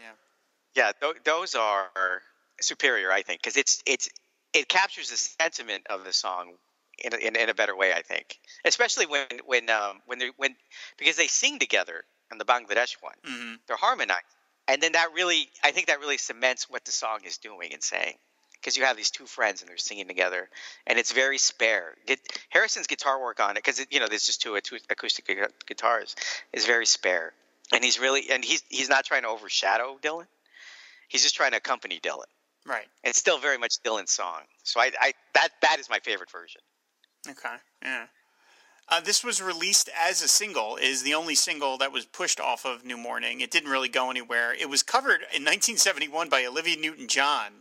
yeah. 0.76 0.84
yeah, 0.86 0.92
th- 1.00 1.22
those 1.24 1.54
are 1.54 2.22
superior, 2.60 3.10
I 3.10 3.22
think, 3.22 3.40
because 3.42 3.56
it's 3.56 3.82
it's 3.86 4.08
it 4.52 4.68
captures 4.68 5.10
the 5.10 5.16
sentiment 5.16 5.86
of 5.90 6.04
the 6.04 6.12
song 6.12 6.54
in 6.98 7.12
a, 7.12 7.16
in, 7.16 7.36
in 7.36 7.48
a 7.48 7.54
better 7.54 7.76
way, 7.76 7.92
I 7.92 8.02
think, 8.02 8.38
especially 8.64 9.06
when 9.06 9.26
when 9.46 9.68
um, 9.70 10.00
when 10.06 10.18
they 10.18 10.30
when 10.36 10.54
because 10.96 11.16
they 11.16 11.26
sing 11.26 11.58
together 11.58 12.04
on 12.30 12.38
the 12.38 12.44
Bangladesh 12.44 12.96
one, 13.00 13.14
hmm 13.24 13.54
they're 13.66 13.76
harmonized, 13.76 14.22
and 14.68 14.82
then 14.82 14.92
that 14.92 15.08
really, 15.14 15.48
I 15.64 15.70
think 15.72 15.86
that 15.86 16.00
really 16.00 16.18
cements 16.18 16.68
what 16.70 16.84
the 16.84 16.92
song 16.92 17.20
is 17.24 17.38
doing 17.38 17.72
and 17.72 17.82
saying. 17.82 18.14
Because 18.52 18.76
you 18.76 18.84
have 18.84 18.96
these 18.96 19.12
two 19.12 19.26
friends 19.26 19.62
and 19.62 19.68
they're 19.68 19.76
singing 19.76 20.08
together, 20.08 20.50
and 20.84 20.98
it's 20.98 21.12
very 21.12 21.38
spare. 21.38 21.94
Get, 22.06 22.18
Harrison's 22.48 22.88
guitar 22.88 23.20
work 23.20 23.38
on 23.38 23.52
it, 23.52 23.54
because 23.62 23.86
you 23.88 24.00
know 24.00 24.08
there's 24.08 24.26
just 24.26 24.42
two 24.42 24.54
acou- 24.54 24.82
acoustic 24.90 25.30
guitars, 25.66 26.16
is 26.52 26.66
very 26.66 26.84
spare, 26.84 27.32
and 27.72 27.84
he's 27.84 28.00
really 28.00 28.30
and 28.30 28.44
he's 28.44 28.64
he's 28.68 28.88
not 28.88 29.04
trying 29.04 29.22
to 29.22 29.28
overshadow 29.28 29.96
Dylan. 30.02 30.26
He's 31.06 31.22
just 31.22 31.36
trying 31.36 31.52
to 31.52 31.58
accompany 31.58 32.00
Dylan. 32.00 32.26
Right. 32.66 32.86
It's 33.04 33.18
still 33.18 33.38
very 33.38 33.58
much 33.58 33.80
Dylan's 33.84 34.10
song. 34.10 34.40
So 34.64 34.80
I, 34.80 34.90
I 35.00 35.12
that 35.34 35.50
that 35.62 35.76
is 35.78 35.88
my 35.88 36.00
favorite 36.00 36.30
version. 36.32 36.60
Okay. 37.28 37.54
Yeah. 37.82 38.06
Uh, 38.90 39.00
this 39.00 39.22
was 39.22 39.42
released 39.42 39.90
as 39.98 40.22
a 40.22 40.28
single. 40.28 40.76
Is 40.76 41.02
the 41.02 41.14
only 41.14 41.34
single 41.34 41.76
that 41.78 41.92
was 41.92 42.06
pushed 42.06 42.40
off 42.40 42.64
of 42.64 42.84
New 42.84 42.96
Morning. 42.96 43.40
It 43.40 43.50
didn't 43.50 43.70
really 43.70 43.88
go 43.88 44.10
anywhere. 44.10 44.54
It 44.54 44.70
was 44.70 44.82
covered 44.82 45.20
in 45.34 45.44
1971 45.44 46.28
by 46.30 46.44
Olivia 46.46 46.76
Newton-John. 46.78 47.52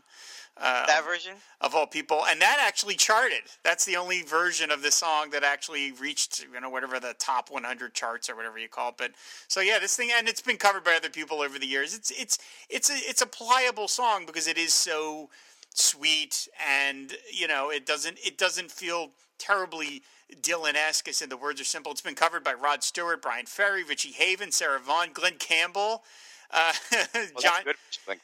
Uh, 0.60 0.86
That 0.88 1.04
version? 1.06 1.34
of 1.62 1.76
all 1.76 1.86
people, 1.86 2.26
and 2.26 2.42
that 2.42 2.58
actually 2.60 2.96
charted. 2.96 3.42
That's 3.64 3.86
the 3.86 3.96
only 3.96 4.24
version 4.24 4.72
of 4.72 4.82
the 4.82 4.90
song 4.90 5.30
that 5.32 5.44
actually 5.44 5.92
reached, 5.92 6.48
you 6.52 6.60
know, 6.60 6.70
whatever 6.70 7.00
the 7.00 7.14
top 7.20 7.52
100 7.52 7.94
charts 7.94 8.28
or 8.28 8.36
whatever 8.36 8.58
you 8.58 8.68
call 8.68 8.90
it. 8.90 8.96
But 8.98 9.12
so 9.48 9.60
yeah, 9.60 9.78
this 9.78 9.96
thing, 9.96 10.10
and 10.18 10.28
it's 10.28 10.42
been 10.42 10.58
covered 10.58 10.84
by 10.84 10.96
other 10.96 11.10
people 11.10 11.42
over 11.42 11.60
the 11.60 11.68
years. 11.68 11.94
It's 11.94 12.10
it's 12.12 12.40
it's 12.70 12.90
a 12.90 12.96
it's 12.96 13.22
a 13.22 13.28
pliable 13.28 13.88
song 13.88 14.26
because 14.26 14.48
it 14.48 14.58
is 14.58 14.74
so 14.74 15.30
sweet, 15.76 16.48
and 16.68 17.14
you 17.32 17.48
know, 17.48 17.70
it 17.70 17.86
doesn't 17.86 18.18
it 18.26 18.40
doesn't 18.40 18.72
feel 18.72 19.12
terribly 19.38 20.02
Dylan-esque. 20.42 21.08
I 21.08 21.12
said 21.12 21.30
the 21.30 21.38
words 21.38 21.62
are 21.62 21.66
simple. 21.66 21.92
It's 21.92 22.02
been 22.02 22.16
covered 22.16 22.44
by 22.44 22.54
Rod 22.54 22.84
Stewart, 22.84 23.22
Bryan 23.22 23.46
Ferry, 23.46 23.84
Richie 23.84 24.12
Haven, 24.12 24.52
Sarah 24.52 24.80
Vaughan, 24.80 25.10
Glen 25.14 25.36
Campbell. 25.40 26.04
Uh, 26.52 26.74
Well, 27.14 27.26
John, 27.40 27.52
that's 27.54 27.64
good. 27.64 27.76
Like, 28.08 28.20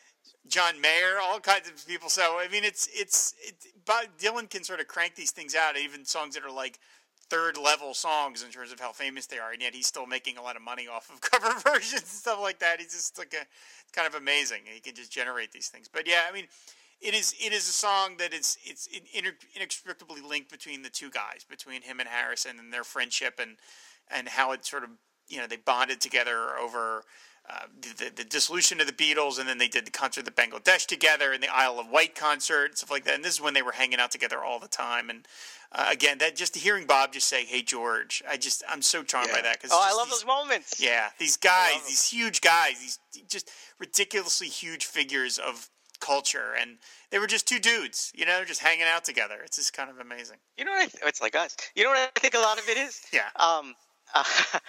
John 0.47 0.79
Mayer, 0.81 1.19
all 1.21 1.39
kinds 1.39 1.69
of 1.69 1.87
people. 1.87 2.09
So 2.09 2.37
I 2.39 2.47
mean, 2.49 2.63
it's 2.63 2.89
it's 2.93 3.33
it, 3.41 3.55
Bob 3.85 4.05
Dylan 4.19 4.49
can 4.49 4.63
sort 4.63 4.79
of 4.79 4.87
crank 4.87 5.15
these 5.15 5.31
things 5.31 5.55
out, 5.55 5.77
even 5.77 6.05
songs 6.05 6.35
that 6.35 6.43
are 6.43 6.51
like 6.51 6.79
third 7.29 7.57
level 7.57 7.93
songs 7.93 8.43
in 8.43 8.51
terms 8.51 8.71
of 8.71 8.79
how 8.79 8.91
famous 8.91 9.25
they 9.25 9.39
are, 9.39 9.53
and 9.53 9.61
yet 9.61 9.73
he's 9.73 9.87
still 9.87 10.05
making 10.05 10.37
a 10.37 10.41
lot 10.41 10.55
of 10.55 10.61
money 10.61 10.87
off 10.87 11.09
of 11.09 11.21
cover 11.31 11.57
versions 11.69 12.01
and 12.01 12.07
stuff 12.07 12.39
like 12.41 12.59
that. 12.59 12.79
He's 12.79 12.91
just 12.91 13.17
like 13.17 13.33
a 13.33 13.41
it's 13.41 13.91
kind 13.93 14.07
of 14.07 14.15
amazing. 14.15 14.61
He 14.65 14.79
can 14.79 14.95
just 14.95 15.11
generate 15.11 15.51
these 15.51 15.69
things. 15.69 15.89
But 15.91 16.07
yeah, 16.07 16.21
I 16.29 16.33
mean. 16.33 16.45
It 17.03 17.13
is. 17.13 17.35
It 17.39 17.51
is 17.51 17.67
a 17.67 17.73
song 17.73 18.17
that 18.17 18.33
is. 18.33 18.57
It's 18.63 18.87
in- 18.87 19.25
inextricably 19.55 20.21
linked 20.21 20.49
between 20.49 20.83
the 20.83 20.89
two 20.89 21.09
guys, 21.09 21.45
between 21.47 21.81
him 21.81 21.99
and 21.99 22.07
Harrison, 22.07 22.59
and 22.59 22.71
their 22.71 22.83
friendship, 22.83 23.39
and 23.39 23.57
and 24.09 24.29
how 24.29 24.51
it 24.53 24.65
sort 24.65 24.83
of 24.83 24.91
you 25.27 25.39
know 25.39 25.47
they 25.47 25.57
bonded 25.57 25.99
together 25.99 26.57
over 26.57 27.03
uh, 27.49 27.65
the, 27.97 28.09
the 28.15 28.23
dissolution 28.23 28.79
of 28.79 28.87
the 28.87 28.93
Beatles, 28.93 29.37
and 29.37 29.49
then 29.49 29.57
they 29.57 29.67
did 29.67 29.85
the 29.85 29.91
concert 29.91 30.25
at 30.25 30.35
Bangladesh 30.35 30.85
together, 30.85 31.33
and 31.33 31.43
the 31.43 31.53
Isle 31.53 31.77
of 31.77 31.89
Wight 31.89 32.15
concert, 32.15 32.67
and 32.67 32.77
stuff 32.77 32.89
like 32.89 33.03
that. 33.03 33.15
And 33.15 33.23
this 33.23 33.33
is 33.33 33.41
when 33.41 33.53
they 33.53 33.61
were 33.61 33.73
hanging 33.73 33.99
out 33.99 34.11
together 34.11 34.41
all 34.41 34.59
the 34.59 34.69
time. 34.69 35.09
And 35.09 35.27
uh, 35.73 35.89
again, 35.91 36.19
that 36.19 36.37
just 36.37 36.55
hearing 36.55 36.85
Bob 36.87 37.11
just 37.11 37.27
say, 37.27 37.43
"Hey 37.43 37.61
George," 37.61 38.23
I 38.29 38.37
just 38.37 38.63
I'm 38.69 38.81
so 38.81 39.03
charmed 39.03 39.31
by 39.31 39.41
that 39.41 39.57
because 39.57 39.71
oh, 39.73 39.81
I 39.83 39.93
love 39.93 40.09
those 40.09 40.25
moments. 40.25 40.79
yeah, 40.79 41.09
these 41.19 41.35
guys, 41.35 41.85
these 41.85 42.09
huge 42.09 42.39
guys, 42.39 42.75
these 42.79 42.99
just 43.27 43.51
ridiculously 43.77 44.47
huge 44.47 44.85
figures 44.85 45.37
of 45.37 45.69
culture, 46.03 46.53
and 46.59 46.77
they 47.11 47.19
were 47.19 47.27
just 47.27 47.47
two 47.47 47.59
dudes, 47.59 48.11
you 48.13 48.25
know, 48.25 48.43
just 48.45 48.61
hanging 48.61 48.85
out 48.85 49.05
together. 49.05 49.35
It's 49.43 49.57
just 49.57 49.73
kind 49.73 49.89
of 49.89 49.99
amazing. 49.99 50.37
You 50.57 50.65
know 50.65 50.71
what? 50.71 50.83
I 50.83 50.87
th- 50.87 51.03
it's 51.05 51.21
like 51.21 51.35
us. 51.35 51.55
You 51.75 51.83
know 51.83 51.89
what 51.89 52.11
I 52.15 52.19
think 52.19 52.33
a 52.33 52.39
lot 52.39 52.59
of 52.59 52.67
it 52.69 52.77
is? 52.77 53.01
Yeah. 53.13 53.29
Um, 53.39 53.73
uh, 54.13 54.23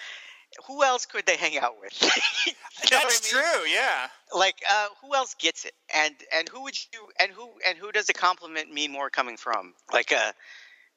who 0.67 0.85
else 0.85 1.07
could 1.07 1.27
they 1.27 1.37
hang 1.37 1.59
out 1.59 1.75
with? 1.81 1.93
You 2.85 2.91
know 2.91 2.99
what 2.99 3.09
That's 3.09 3.33
I 3.33 3.37
mean? 3.37 3.45
true. 3.45 3.71
Yeah. 3.73 4.09
Like, 4.37 4.57
uh, 4.71 4.89
who 5.01 5.15
else 5.15 5.35
gets 5.39 5.65
it? 5.65 5.73
And 5.95 6.15
and 6.37 6.49
who 6.49 6.65
would 6.65 6.77
you? 6.93 7.07
And 7.19 7.33
who 7.33 7.49
and 7.67 7.79
who 7.79 7.93
does 7.93 8.07
the 8.07 8.13
compliment 8.13 8.71
mean 8.71 8.93
more 8.93 9.09
coming 9.09 9.37
from? 9.39 9.75
Like, 9.93 10.13
uh, 10.13 10.33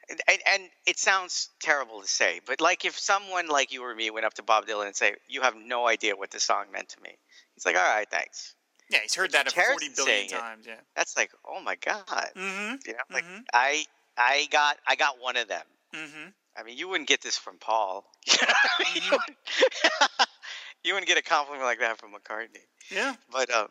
and, 0.10 0.39
and 0.54 0.63
it 0.86 0.97
sounds 0.97 1.50
terrible 1.62 2.02
to 2.02 2.08
say, 2.08 2.41
but 2.45 2.60
like 2.62 2.84
if 2.84 2.97
someone 2.97 3.47
like 3.47 3.71
you 3.71 3.84
or 3.84 3.93
me 3.95 4.10
went 4.10 4.26
up 4.26 4.34
to 4.36 4.43
Bob 4.43 4.65
Dylan 4.65 4.88
and 4.88 4.95
say, 4.95 5.15
"You 5.30 5.41
have 5.41 5.56
no 5.56 5.88
idea 5.88 6.15
what 6.15 6.32
this 6.32 6.43
song 6.43 6.65
meant 6.73 6.89
to 6.89 7.02
me," 7.02 7.12
he's 7.54 7.65
like, 7.65 7.76
"All 7.76 7.82
right, 7.82 8.10
thanks." 8.10 8.56
Yeah, 8.89 9.00
he's 9.04 9.15
heard 9.15 9.32
that 9.34 9.47
a 9.47 9.52
forty 9.52 9.89
billion 9.89 10.06
saying 10.06 10.30
it. 10.30 10.32
times. 10.39 10.65
Yeah. 10.67 10.76
That's 10.95 11.17
like, 11.17 11.32
oh 11.47 11.62
my 11.62 11.76
god. 11.76 12.06
Mm-hmm. 12.36 12.76
You 12.86 12.93
know, 12.93 13.00
like 13.12 13.26
Mhm. 13.26 13.43
I 13.54 13.86
I 14.17 14.47
got 14.52 14.78
I 14.88 14.95
got 14.95 15.19
one 15.21 15.36
of 15.38 15.47
them. 15.47 15.65
Mm-hmm. 15.93 16.30
I 16.58 16.63
mean, 16.63 16.78
you 16.78 16.88
wouldn't 16.88 17.08
get 17.08 17.21
this 17.21 17.38
from 17.38 17.58
Paul. 17.60 18.06
You, 18.28 18.38
know 18.41 18.47
what 18.47 18.80
I 18.80 18.93
mean? 18.93 19.04
you, 19.04 19.12
wouldn't, 19.12 19.38
you 20.84 20.93
wouldn't 20.93 21.08
get 21.08 21.17
a 21.17 21.21
compliment 21.21 21.63
like 21.65 21.80
that 21.80 21.97
from 22.00 22.12
McCartney. 22.13 22.63
Yeah. 22.89 23.15
But 23.32 23.54
uh, 23.54 23.67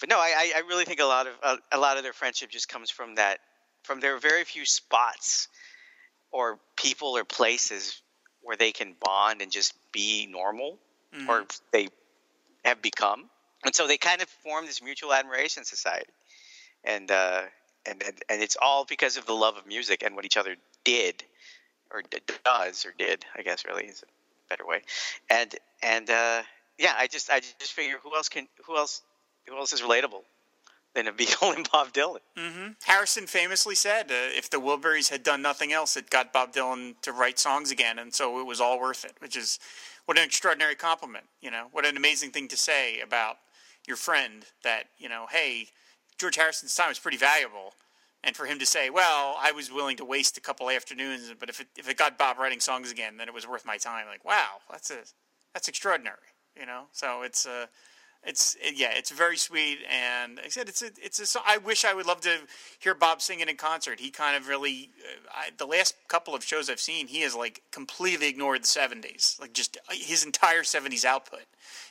but 0.00 0.08
no, 0.08 0.18
I, 0.18 0.52
I 0.56 0.60
really 0.68 0.84
think 0.84 1.00
a 1.00 1.04
lot 1.04 1.26
of 1.26 1.34
uh, 1.42 1.56
a 1.72 1.78
lot 1.78 1.96
of 1.96 2.02
their 2.02 2.12
friendship 2.12 2.50
just 2.50 2.68
comes 2.68 2.90
from 2.90 3.16
that 3.16 3.40
from 3.82 4.00
their 4.00 4.18
very 4.18 4.44
few 4.44 4.64
spots 4.64 5.48
or 6.32 6.58
people 6.76 7.16
or 7.16 7.24
places 7.24 8.00
where 8.42 8.56
they 8.56 8.72
can 8.72 8.94
bond 9.00 9.42
and 9.42 9.50
just 9.52 9.74
be 9.92 10.26
normal 10.26 10.78
or 11.28 11.46
they 11.72 11.88
have 12.64 12.82
become. 12.82 13.30
And 13.64 13.74
so 13.74 13.86
they 13.86 13.96
kind 13.96 14.20
of 14.22 14.28
formed 14.28 14.68
this 14.68 14.82
mutual 14.82 15.12
admiration 15.12 15.64
society. 15.64 16.10
And 16.84 17.10
uh 17.10 17.42
and, 17.86 18.02
and 18.02 18.14
and 18.28 18.42
it's 18.42 18.56
all 18.60 18.84
because 18.84 19.16
of 19.16 19.26
the 19.26 19.32
love 19.34 19.56
of 19.56 19.66
music 19.66 20.02
and 20.02 20.14
what 20.16 20.24
each 20.24 20.36
other 20.36 20.56
did 20.84 21.24
or 21.90 22.02
d- 22.02 22.18
does 22.44 22.84
or 22.84 22.92
did, 22.98 23.24
I 23.36 23.42
guess 23.42 23.64
really 23.64 23.84
is 23.84 24.02
a 24.02 24.06
better 24.48 24.66
way. 24.66 24.82
And 25.30 25.54
and 25.82 26.08
uh 26.10 26.42
yeah, 26.78 26.94
I 26.96 27.06
just 27.06 27.30
I 27.30 27.40
just 27.40 27.72
figure 27.72 27.96
who 28.02 28.14
else 28.14 28.28
can 28.28 28.48
who 28.66 28.76
else 28.76 29.02
who 29.46 29.56
else 29.56 29.72
is 29.72 29.80
relatable 29.82 30.22
than 30.94 31.06
a 31.08 31.12
Beatle 31.18 31.54
and 31.54 31.68
Bob 31.70 31.92
Dylan. 31.92 32.20
hmm 32.36 32.68
Harrison 32.84 33.26
famously 33.26 33.74
said, 33.74 34.10
uh, 34.10 34.14
"If 34.36 34.50
the 34.50 34.58
Wilburys 34.60 35.10
had 35.10 35.22
done 35.22 35.42
nothing 35.42 35.72
else, 35.72 35.96
it 35.96 36.10
got 36.10 36.32
Bob 36.32 36.52
Dylan 36.52 36.94
to 37.02 37.12
write 37.12 37.38
songs 37.38 37.70
again, 37.70 37.98
and 37.98 38.14
so 38.14 38.40
it 38.40 38.46
was 38.46 38.60
all 38.60 38.78
worth 38.80 39.04
it." 39.04 39.12
Which 39.18 39.36
is 39.36 39.58
what 40.06 40.18
an 40.18 40.24
extraordinary 40.24 40.74
compliment. 40.74 41.26
You 41.40 41.50
know, 41.50 41.68
what 41.72 41.86
an 41.86 41.96
amazing 41.96 42.30
thing 42.30 42.48
to 42.48 42.56
say 42.56 43.00
about 43.00 43.38
your 43.86 43.96
friend. 43.96 44.44
That 44.62 44.84
you 44.98 45.08
know, 45.08 45.26
hey, 45.30 45.68
George 46.18 46.36
Harrison's 46.36 46.74
time 46.74 46.90
is 46.90 46.98
pretty 46.98 47.16
valuable, 47.16 47.74
and 48.22 48.36
for 48.36 48.46
him 48.46 48.58
to 48.58 48.66
say, 48.66 48.90
"Well, 48.90 49.36
I 49.38 49.52
was 49.52 49.72
willing 49.72 49.96
to 49.98 50.04
waste 50.04 50.36
a 50.38 50.40
couple 50.40 50.70
afternoons, 50.70 51.32
but 51.38 51.48
if 51.48 51.60
it 51.60 51.68
if 51.76 51.88
it 51.88 51.96
got 51.96 52.18
Bob 52.18 52.38
writing 52.38 52.60
songs 52.60 52.90
again, 52.90 53.16
then 53.16 53.28
it 53.28 53.34
was 53.34 53.46
worth 53.46 53.64
my 53.66 53.76
time." 53.76 54.06
Like, 54.06 54.24
wow, 54.24 54.60
that's 54.70 54.90
a 54.90 54.98
that's 55.52 55.68
extraordinary. 55.68 56.16
You 56.58 56.66
know, 56.66 56.84
so 56.92 57.22
it's 57.22 57.46
uh, 57.46 57.66
It's 58.26 58.56
yeah, 58.74 58.90
it's 58.94 59.10
very 59.10 59.36
sweet, 59.36 59.80
and 59.90 60.40
I 60.42 60.48
said 60.48 60.68
it's 60.68 60.80
a 60.82 60.86
it's 61.02 61.36
a. 61.36 61.38
I 61.46 61.58
wish 61.58 61.84
I 61.84 61.92
would 61.92 62.06
love 62.06 62.22
to 62.22 62.38
hear 62.78 62.94
Bob 62.94 63.20
sing 63.20 63.40
it 63.40 63.50
in 63.50 63.56
concert. 63.56 64.00
He 64.00 64.10
kind 64.10 64.34
of 64.34 64.48
really, 64.48 64.90
uh, 65.04 65.28
I, 65.34 65.50
the 65.56 65.66
last 65.66 65.94
couple 66.08 66.34
of 66.34 66.42
shows 66.42 66.70
I've 66.70 66.80
seen, 66.80 67.06
he 67.06 67.20
has 67.20 67.34
like 67.34 67.60
completely 67.70 68.28
ignored 68.28 68.62
the 68.62 68.66
'70s, 68.66 69.38
like 69.38 69.52
just 69.52 69.76
uh, 69.90 69.94
his 69.94 70.24
entire 70.24 70.62
'70s 70.62 71.04
output. 71.04 71.44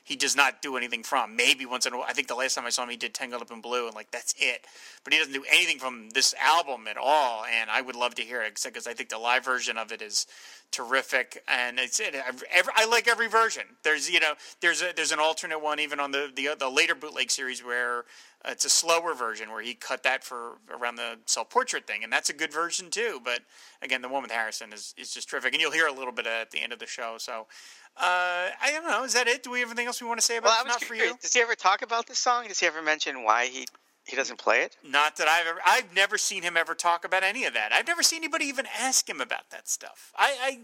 He 0.04 0.15
does 0.15 0.36
not 0.36 0.62
do 0.62 0.76
anything 0.76 1.04
from. 1.04 1.36
Maybe 1.36 1.65
once 1.65 1.86
in 1.86 1.93
a 1.93 1.98
while. 1.98 2.08
I 2.08 2.13
think 2.13 2.28
the 2.28 2.36
last 2.36 2.56
time 2.56 2.65
I 2.65 2.69
saw 2.69 2.84
him, 2.84 2.89
he 2.89 2.98
did 2.98 3.13
Tangled 3.13 3.41
Up 3.41 3.52
in 3.52 3.62
Blue, 3.62 3.86
and 3.86 3.96
like 3.96 4.12
that's 4.12 4.34
it. 4.38 4.65
But 5.04 5.13
he 5.13 5.19
doesn't 5.19 5.34
do 5.34 5.43
anything 5.50 5.80
from 5.80 6.10
this 6.10 6.34
album 6.41 6.88
at 6.88 6.98
all. 6.98 7.46
And 7.46 7.69
I 7.69 7.82
would 7.82 7.96
love 7.96 8.15
to 8.15 8.22
hear 8.22 8.41
it 8.41 8.60
because 8.63 8.88
I 8.88 8.93
think 8.93 9.10
the 9.10 9.17
live 9.17 9.46
version 9.46 9.78
of 9.78 9.91
it 9.91 10.02
is 10.02 10.28
terrific. 10.72 11.41
And 11.48 11.80
it's 11.80 12.00
it. 12.00 12.15
Every, 12.52 12.74
I 12.76 12.86
like 12.86 13.08
every 13.08 13.28
version. 13.28 13.63
There's 13.84 14.10
you 14.10 14.19
know 14.19 14.34
there's 14.62 14.82
a 14.82 14.93
there's 14.96 15.12
an 15.12 15.19
alternate 15.19 15.60
one 15.62 15.80
even 15.80 16.00
on 16.00 16.12
the 16.12 16.22
the, 16.33 16.55
the 16.57 16.69
later 16.69 16.95
bootleg 16.95 17.31
series 17.31 17.63
where 17.63 17.99
uh, 18.45 18.51
it's 18.51 18.65
a 18.65 18.69
slower 18.69 19.13
version 19.13 19.49
where 19.51 19.62
he 19.62 19.73
cut 19.73 20.03
that 20.03 20.23
for 20.23 20.57
around 20.71 20.95
the 20.95 21.17
self 21.25 21.49
portrait 21.49 21.88
thing, 21.88 22.03
and 22.03 22.12
that's 22.12 22.29
a 22.29 22.33
good 22.33 22.53
version 22.53 22.89
too. 22.89 23.19
But 23.23 23.41
again, 23.81 24.01
the 24.01 24.09
one 24.09 24.21
with 24.21 24.31
Harrison 24.31 24.73
is 24.73 24.93
is 24.97 25.13
just 25.13 25.29
terrific, 25.29 25.53
and 25.53 25.62
you'll 25.62 25.71
hear 25.71 25.88
a 25.88 25.93
little 25.93 26.13
bit 26.13 26.27
at 26.27 26.51
the 26.51 26.62
end 26.62 26.73
of 26.73 26.79
the 26.79 26.88
show. 26.88 27.15
So. 27.17 27.47
Uh, 27.95 28.49
I 28.59 28.71
don't 28.71 28.88
know. 28.88 29.03
Is 29.03 29.13
that 29.13 29.27
it? 29.27 29.43
Do 29.43 29.51
we 29.51 29.59
have 29.59 29.69
anything 29.69 29.86
else 29.86 30.01
we 30.01 30.07
want 30.07 30.19
to 30.19 30.25
say 30.25 30.38
about 30.38 30.65
Well? 30.65 30.65
Not 30.65 30.83
for 30.83 30.95
you. 30.95 31.15
Does 31.21 31.31
he 31.31 31.41
ever 31.41 31.53
talk 31.53 31.83
about 31.83 32.07
this 32.07 32.17
song? 32.17 32.47
Does 32.47 32.59
he 32.59 32.65
ever 32.65 32.81
mention 32.81 33.23
why 33.23 33.45
he 33.45 33.67
he 34.05 34.15
doesn't 34.15 34.39
play 34.39 34.62
it? 34.62 34.77
Not 34.83 35.15
that 35.17 35.27
I've 35.27 35.45
ever. 35.45 35.59
I've 35.63 35.93
never 35.93 36.17
seen 36.17 36.41
him 36.41 36.57
ever 36.57 36.73
talk 36.73 37.05
about 37.05 37.23
any 37.23 37.45
of 37.45 37.53
that. 37.53 37.71
I've 37.71 37.86
never 37.86 38.01
seen 38.01 38.21
anybody 38.21 38.45
even 38.45 38.65
ask 38.79 39.07
him 39.07 39.21
about 39.21 39.51
that 39.51 39.69
stuff. 39.69 40.12
I, 40.17 40.36
I 40.41 40.59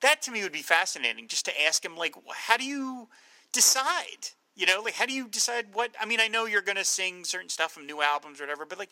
that 0.00 0.22
to 0.22 0.30
me 0.30 0.42
would 0.42 0.52
be 0.52 0.62
fascinating, 0.62 1.28
just 1.28 1.44
to 1.44 1.62
ask 1.62 1.84
him 1.84 1.96
like, 1.96 2.14
how 2.32 2.56
do 2.56 2.64
you 2.64 3.08
decide? 3.52 4.30
You 4.56 4.66
know, 4.66 4.82
like 4.84 4.94
how 4.94 5.06
do 5.06 5.12
you 5.12 5.28
decide 5.28 5.66
what? 5.72 5.94
I 6.00 6.06
mean, 6.06 6.20
I 6.20 6.28
know 6.28 6.44
you're 6.46 6.62
going 6.62 6.76
to 6.76 6.84
sing 6.84 7.24
certain 7.24 7.48
stuff 7.48 7.72
from 7.72 7.86
new 7.86 8.02
albums 8.02 8.40
or 8.40 8.44
whatever, 8.44 8.66
but 8.66 8.78
like, 8.78 8.90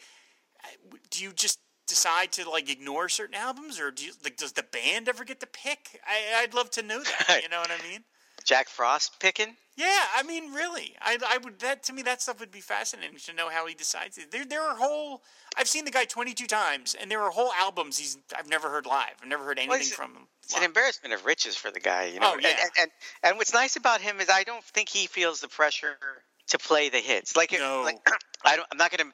do 1.11 1.23
you 1.23 1.33
just 1.33 1.61
decide 1.87 2.33
to 2.33 2.49
like 2.49 2.71
ignore 2.71 3.09
certain 3.09 3.35
albums, 3.35 3.81
or 3.81 3.91
do 3.91 4.05
you 4.05 4.13
like 4.23 4.37
does 4.37 4.53
the 4.53 4.63
band 4.63 5.09
ever 5.09 5.25
get 5.25 5.41
to 5.41 5.47
pick? 5.47 6.01
I, 6.07 6.43
I'd 6.43 6.55
love 6.55 6.71
to 6.73 6.83
know 6.83 7.03
that. 7.03 7.41
You 7.43 7.49
know 7.49 7.61
what 7.61 7.71
I 7.71 7.89
mean? 7.89 8.05
Jack 8.49 8.69
Frost 8.71 9.21
picking? 9.21 9.57
Yeah, 9.77 10.01
I 10.17 10.23
mean, 10.23 10.53
really, 10.55 10.97
I, 11.03 11.19
I 11.29 11.37
would 11.39 11.61
that 11.61 11.83
to 11.85 11.93
me 11.93 12.01
that 12.03 12.23
stuff 12.23 12.41
would 12.41 12.51
be 12.51 12.61
fascinating 12.61 13.19
to 13.27 13.33
know 13.35 13.51
how 13.51 13.67
he 13.67 13.75
decides. 13.75 14.17
it. 14.17 14.31
There, 14.33 14.45
there 14.47 14.63
are 14.63 14.75
whole. 14.75 15.23
I've 15.57 15.69
seen 15.69 15.85
the 15.85 15.91
guy 15.91 16.05
twenty 16.07 16.33
two 16.33 16.47
times, 16.47 16.97
and 16.99 17.11
there 17.11 17.21
are 17.21 17.31
whole 17.31 17.53
albums 17.61 17.99
he's 17.99 18.17
I've 18.37 18.49
never 18.49 18.71
heard 18.71 18.87
live. 18.87 19.15
I've 19.23 19.29
never 19.29 19.45
heard 19.45 19.59
anything 19.59 19.77
he's- 19.81 19.93
from 19.93 20.13
him. 20.15 20.23
It's 20.45 20.57
an 20.57 20.63
embarrassment 20.65 21.13
of 21.13 21.27
riches 21.27 21.57
for 21.57 21.71
the 21.71 21.79
guy, 21.79 22.07
you 22.07 22.21
know. 22.21 22.33
Oh, 22.35 22.39
yeah. 22.41 22.49
and, 22.49 22.59
and, 22.61 22.71
and 22.81 22.91
and 23.23 23.37
what's 23.37 23.53
nice 23.53 23.77
about 23.77 24.01
him 24.01 24.19
is 24.19 24.31
I 24.31 24.45
don't 24.45 24.65
think 24.65 24.89
he 24.89 25.07
feels 25.07 25.41
the 25.41 25.49
pressure 25.49 25.99
to 26.47 26.57
play 26.59 26.89
the 26.89 27.01
hits. 27.01 27.37
Like, 27.37 27.53
No. 27.53 27.83
like 27.85 27.99
I 28.47 28.57
don't. 28.57 28.67
I'm 28.73 28.79
not 28.79 28.91
gonna. 28.91 29.11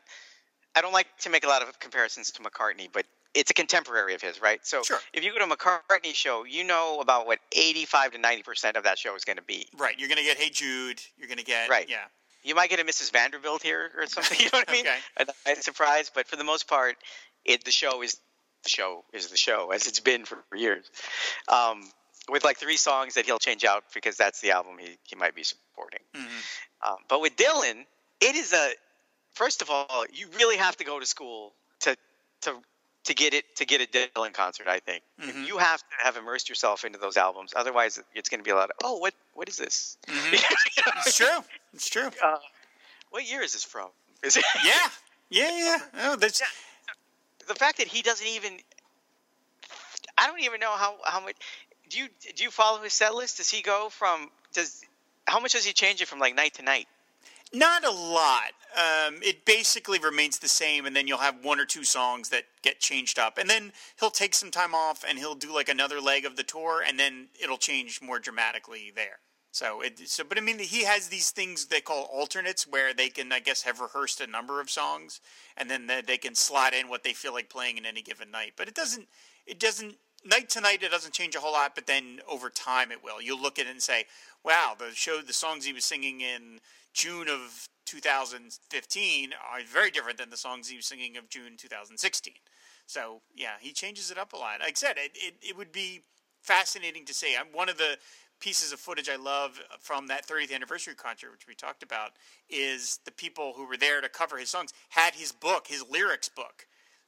I 0.76 0.80
don't 0.80 0.92
like 0.92 1.08
to 1.22 1.30
make 1.30 1.44
a 1.44 1.48
lot 1.48 1.62
of 1.62 1.76
comparisons 1.80 2.30
to 2.30 2.42
McCartney, 2.42 2.86
but 2.92 3.04
it's 3.34 3.50
a 3.50 3.54
contemporary 3.54 4.14
of 4.14 4.22
his, 4.22 4.40
right? 4.40 4.64
So 4.64 4.82
Sure. 4.82 5.00
if 5.12 5.24
you 5.24 5.32
go 5.32 5.38
to 5.44 5.52
a 5.52 5.56
McCartney 5.56 6.14
show, 6.14 6.44
you 6.44 6.64
know 6.64 7.00
about 7.00 7.26
what 7.26 7.40
85 7.52 8.12
to 8.12 8.18
90 8.18 8.42
percent 8.42 8.76
of 8.76 8.84
that 8.84 8.98
show 8.98 9.14
is 9.16 9.24
going 9.24 9.36
to 9.36 9.42
be. 9.42 9.66
Right, 9.76 9.98
you're 9.98 10.08
gonna 10.08 10.22
get 10.22 10.36
Hey 10.38 10.50
Jude. 10.50 11.00
You're 11.18 11.28
gonna 11.28 11.42
get 11.42 11.68
Right. 11.68 11.88
Yeah, 11.88 12.04
You 12.42 12.54
might 12.54 12.70
get 12.70 12.80
a 12.80 12.84
Mrs. 12.84 13.10
Vandebilt 13.10 13.62
here 13.62 13.90
or 13.96 14.06
something. 14.06 14.38
You 14.40 14.46
know 14.52 14.58
what 14.60 14.68
I 14.68 14.72
mean? 14.72 14.86
Okay. 14.86 14.98
A 15.18 15.26
nice 15.46 15.64
surprise, 15.64 16.10
but 16.14 16.26
for 16.26 16.36
the 16.36 16.44
most 16.44 16.68
part, 16.68 16.96
it 17.44 17.64
the 17.64 17.72
show 17.72 18.02
is 18.02 18.16
the 18.62 18.70
show 18.70 19.04
is 19.12 19.28
the 19.28 19.36
show 19.36 19.70
as 19.72 19.86
it's 19.86 20.00
been 20.00 20.24
for 20.24 20.38
years. 20.54 20.90
Um, 21.48 21.90
with 22.30 22.42
like 22.44 22.56
three 22.56 22.78
songs 22.78 23.14
that 23.14 23.26
he'll 23.26 23.38
change 23.38 23.64
out 23.66 23.84
because 23.92 24.16
that's 24.16 24.40
the 24.40 24.52
album 24.52 24.78
he, 24.78 24.96
he 25.02 25.14
might 25.16 25.34
be 25.34 25.42
supporting. 25.42 26.00
Mhm. 26.14 26.88
Um, 26.88 26.96
but 27.08 27.20
with 27.20 27.36
Dylan, 27.36 27.84
it 28.20 28.34
is 28.36 28.52
a 28.54 28.70
first 29.34 29.60
of 29.60 29.68
all, 29.68 30.06
you 30.12 30.28
really 30.38 30.56
have 30.56 30.76
to 30.78 30.84
go 30.84 30.98
to 31.00 31.04
school 31.06 31.52
to 31.80 31.96
to 32.42 32.54
to 33.04 33.14
get 33.14 33.34
it 33.34 33.56
to 33.56 33.64
get 33.64 33.80
a 33.80 33.86
Dylan 33.86 34.32
concert. 34.32 34.66
I 34.66 34.80
think 34.80 35.02
Mhm. 35.20 35.46
you 35.46 35.58
have 35.58 35.80
to 35.80 35.96
have 36.02 36.16
immersed 36.16 36.48
yourself 36.48 36.84
into 36.84 36.98
those 36.98 37.16
albums. 37.16 37.52
Otherwise, 37.54 38.00
it's 38.14 38.28
going 38.28 38.40
to 38.40 38.44
be 38.44 38.50
a 38.50 38.54
lot 38.56 38.70
of 38.70 38.76
oh, 38.82 38.96
what 38.98 39.14
what 39.34 39.48
is 39.48 39.56
this? 39.56 39.96
Mhm. 40.06 40.32
it's 41.06 41.16
true. 41.16 41.44
It's 41.72 41.88
true. 41.88 42.10
uh, 42.22 42.38
what 43.10 43.24
year 43.24 43.42
is 43.42 43.52
this 43.52 43.64
from? 43.64 43.90
Is 44.22 44.36
it? 44.36 44.44
Yeah, 44.64 44.88
yeah, 45.30 45.50
yeah. 45.56 45.78
Oh, 46.10 46.16
that's 46.16 46.42
the 47.46 47.54
fact 47.54 47.78
that 47.78 47.86
he 47.88 48.02
doesn't 48.02 48.26
even 48.26 48.58
I 50.16 50.26
don't 50.26 50.40
even 50.40 50.60
know 50.60 50.72
how 50.72 50.96
how 51.04 51.20
much 51.20 51.36
do 51.90 51.98
you 51.98 52.08
do 52.36 52.42
you 52.44 52.50
follow 52.50 52.80
his 52.82 52.94
set 52.94 53.14
list? 53.14 53.36
Does 53.36 53.50
he 53.50 53.62
go 53.62 53.88
from 53.90 54.30
does 54.52 54.82
how 55.26 55.40
much 55.40 55.52
does 55.52 55.64
he 55.64 55.72
change 55.72 56.00
it 56.00 56.08
from 56.08 56.18
like 56.20 56.34
night 56.34 56.54
to 56.54 56.62
night? 56.62 56.88
Not 57.52 57.84
a 57.84 57.90
lot. 57.90 58.52
Um, 58.76 59.20
it 59.22 59.44
basically 59.44 60.00
remains 60.00 60.38
the 60.38 60.48
same, 60.48 60.84
and 60.84 60.96
then 60.96 61.06
you'll 61.06 61.18
have 61.18 61.44
one 61.44 61.60
or 61.60 61.64
two 61.64 61.84
songs 61.84 62.30
that 62.30 62.44
get 62.62 62.80
changed 62.80 63.18
up, 63.18 63.38
and 63.38 63.48
then 63.48 63.72
he'll 64.00 64.10
take 64.10 64.34
some 64.34 64.50
time 64.50 64.74
off, 64.74 65.04
and 65.08 65.18
he'll 65.18 65.36
do 65.36 65.54
like 65.54 65.68
another 65.68 66.00
leg 66.00 66.24
of 66.24 66.34
the 66.34 66.42
tour, 66.42 66.82
and 66.86 66.98
then 66.98 67.28
it'll 67.40 67.58
change 67.58 68.02
more 68.02 68.18
dramatically 68.18 68.92
there. 68.94 69.20
So, 69.52 69.82
it, 69.82 70.00
so, 70.08 70.24
but 70.24 70.36
I 70.36 70.40
mean, 70.40 70.58
he 70.58 70.82
has 70.82 71.06
these 71.06 71.30
things 71.30 71.66
they 71.66 71.80
call 71.80 72.06
alternates, 72.12 72.66
where 72.66 72.92
they 72.92 73.08
can, 73.08 73.30
I 73.30 73.38
guess, 73.38 73.62
have 73.62 73.78
rehearsed 73.78 74.20
a 74.20 74.26
number 74.26 74.60
of 74.60 74.68
songs, 74.68 75.20
and 75.56 75.70
then 75.70 75.86
they, 75.86 76.00
they 76.00 76.18
can 76.18 76.34
slot 76.34 76.74
in 76.74 76.88
what 76.88 77.04
they 77.04 77.12
feel 77.12 77.32
like 77.32 77.48
playing 77.48 77.78
in 77.78 77.86
any 77.86 78.02
given 78.02 78.32
night. 78.32 78.54
But 78.56 78.66
it 78.66 78.74
doesn't, 78.74 79.06
it 79.46 79.60
doesn't 79.60 79.94
night 80.24 80.48
to 80.50 80.60
night. 80.60 80.82
It 80.82 80.90
doesn't 80.90 81.14
change 81.14 81.36
a 81.36 81.40
whole 81.40 81.52
lot, 81.52 81.76
but 81.76 81.86
then 81.86 82.20
over 82.28 82.50
time 82.50 82.90
it 82.90 83.04
will. 83.04 83.22
You'll 83.22 83.40
look 83.40 83.60
at 83.60 83.66
it 83.66 83.70
and 83.70 83.82
say, 83.82 84.06
"Wow, 84.44 84.74
the 84.76 84.90
show, 84.92 85.20
the 85.20 85.32
songs 85.32 85.64
he 85.64 85.72
was 85.72 85.84
singing 85.84 86.20
in 86.20 86.60
June 86.94 87.28
of 87.28 87.68
2015 87.84 89.32
are 89.32 89.60
very 89.70 89.90
different 89.90 90.18
than 90.18 90.30
the 90.30 90.36
songs 90.36 90.68
he 90.68 90.76
was 90.76 90.86
singing 90.86 91.16
of 91.16 91.28
June 91.28 91.56
2016." 91.58 92.34
So 92.86 93.20
yeah, 93.34 93.56
he 93.60 93.72
changes 93.72 94.10
it 94.10 94.18
up 94.18 94.32
a 94.32 94.36
lot. 94.36 94.60
Like 94.60 94.70
I 94.70 94.74
said, 94.74 94.96
it 94.96 95.12
it, 95.14 95.34
it 95.42 95.56
would 95.56 95.72
be 95.72 96.04
fascinating 96.40 97.04
to 97.06 97.14
see. 97.14 97.36
I'm 97.36 97.52
one 97.52 97.68
of 97.68 97.78
the 97.78 97.98
pieces 98.40 98.72
of 98.72 98.80
footage 98.80 99.08
I 99.08 99.16
love 99.16 99.60
from 99.80 100.06
that 100.08 100.26
30th 100.26 100.54
anniversary 100.54 100.94
concert, 100.94 101.30
which 101.32 101.46
we 101.48 101.54
talked 101.54 101.82
about, 101.82 102.10
is 102.48 103.00
the 103.04 103.12
people 103.12 103.54
who 103.56 103.66
were 103.66 103.76
there 103.76 104.00
to 104.00 104.08
cover 104.08 104.36
his 104.36 104.50
songs 104.50 104.72
had 104.90 105.14
his 105.14 105.32
book, 105.32 105.66
his 105.68 105.84
lyrics 105.88 106.28
book, 106.28 106.66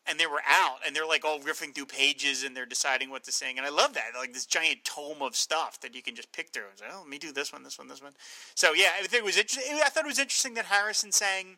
and 0.08 0.18
they 0.18 0.26
were 0.26 0.42
out 0.48 0.78
and 0.86 0.94
they're 0.94 1.06
like 1.06 1.24
all 1.24 1.38
riffing 1.40 1.74
through 1.74 1.86
pages 1.86 2.42
and 2.44 2.56
they're 2.56 2.66
deciding 2.66 3.10
what 3.10 3.24
to 3.24 3.32
sing. 3.32 3.58
And 3.58 3.66
I 3.66 3.70
love 3.70 3.92
that, 3.94 4.12
like 4.18 4.32
this 4.32 4.46
giant 4.46 4.84
tome 4.84 5.22
of 5.22 5.34
stuff 5.36 5.80
that 5.80 5.94
you 5.94 6.02
can 6.02 6.14
just 6.14 6.32
pick 6.32 6.50
through. 6.50 6.64
And 6.70 6.78
say, 6.78 6.84
oh, 6.92 7.00
let 7.00 7.08
me 7.08 7.18
do 7.18 7.32
this 7.32 7.52
one, 7.52 7.62
this 7.62 7.78
one, 7.78 7.88
this 7.88 8.02
one. 8.02 8.12
So 8.54 8.72
yeah, 8.74 8.90
I 8.98 9.02
think 9.06 9.22
it 9.22 9.24
was 9.24 9.36
interesting. 9.38 9.78
I 9.84 9.88
thought 9.88 10.04
it 10.04 10.08
was 10.08 10.18
interesting 10.18 10.54
that 10.54 10.66
Harrison 10.66 11.12
sang 11.12 11.56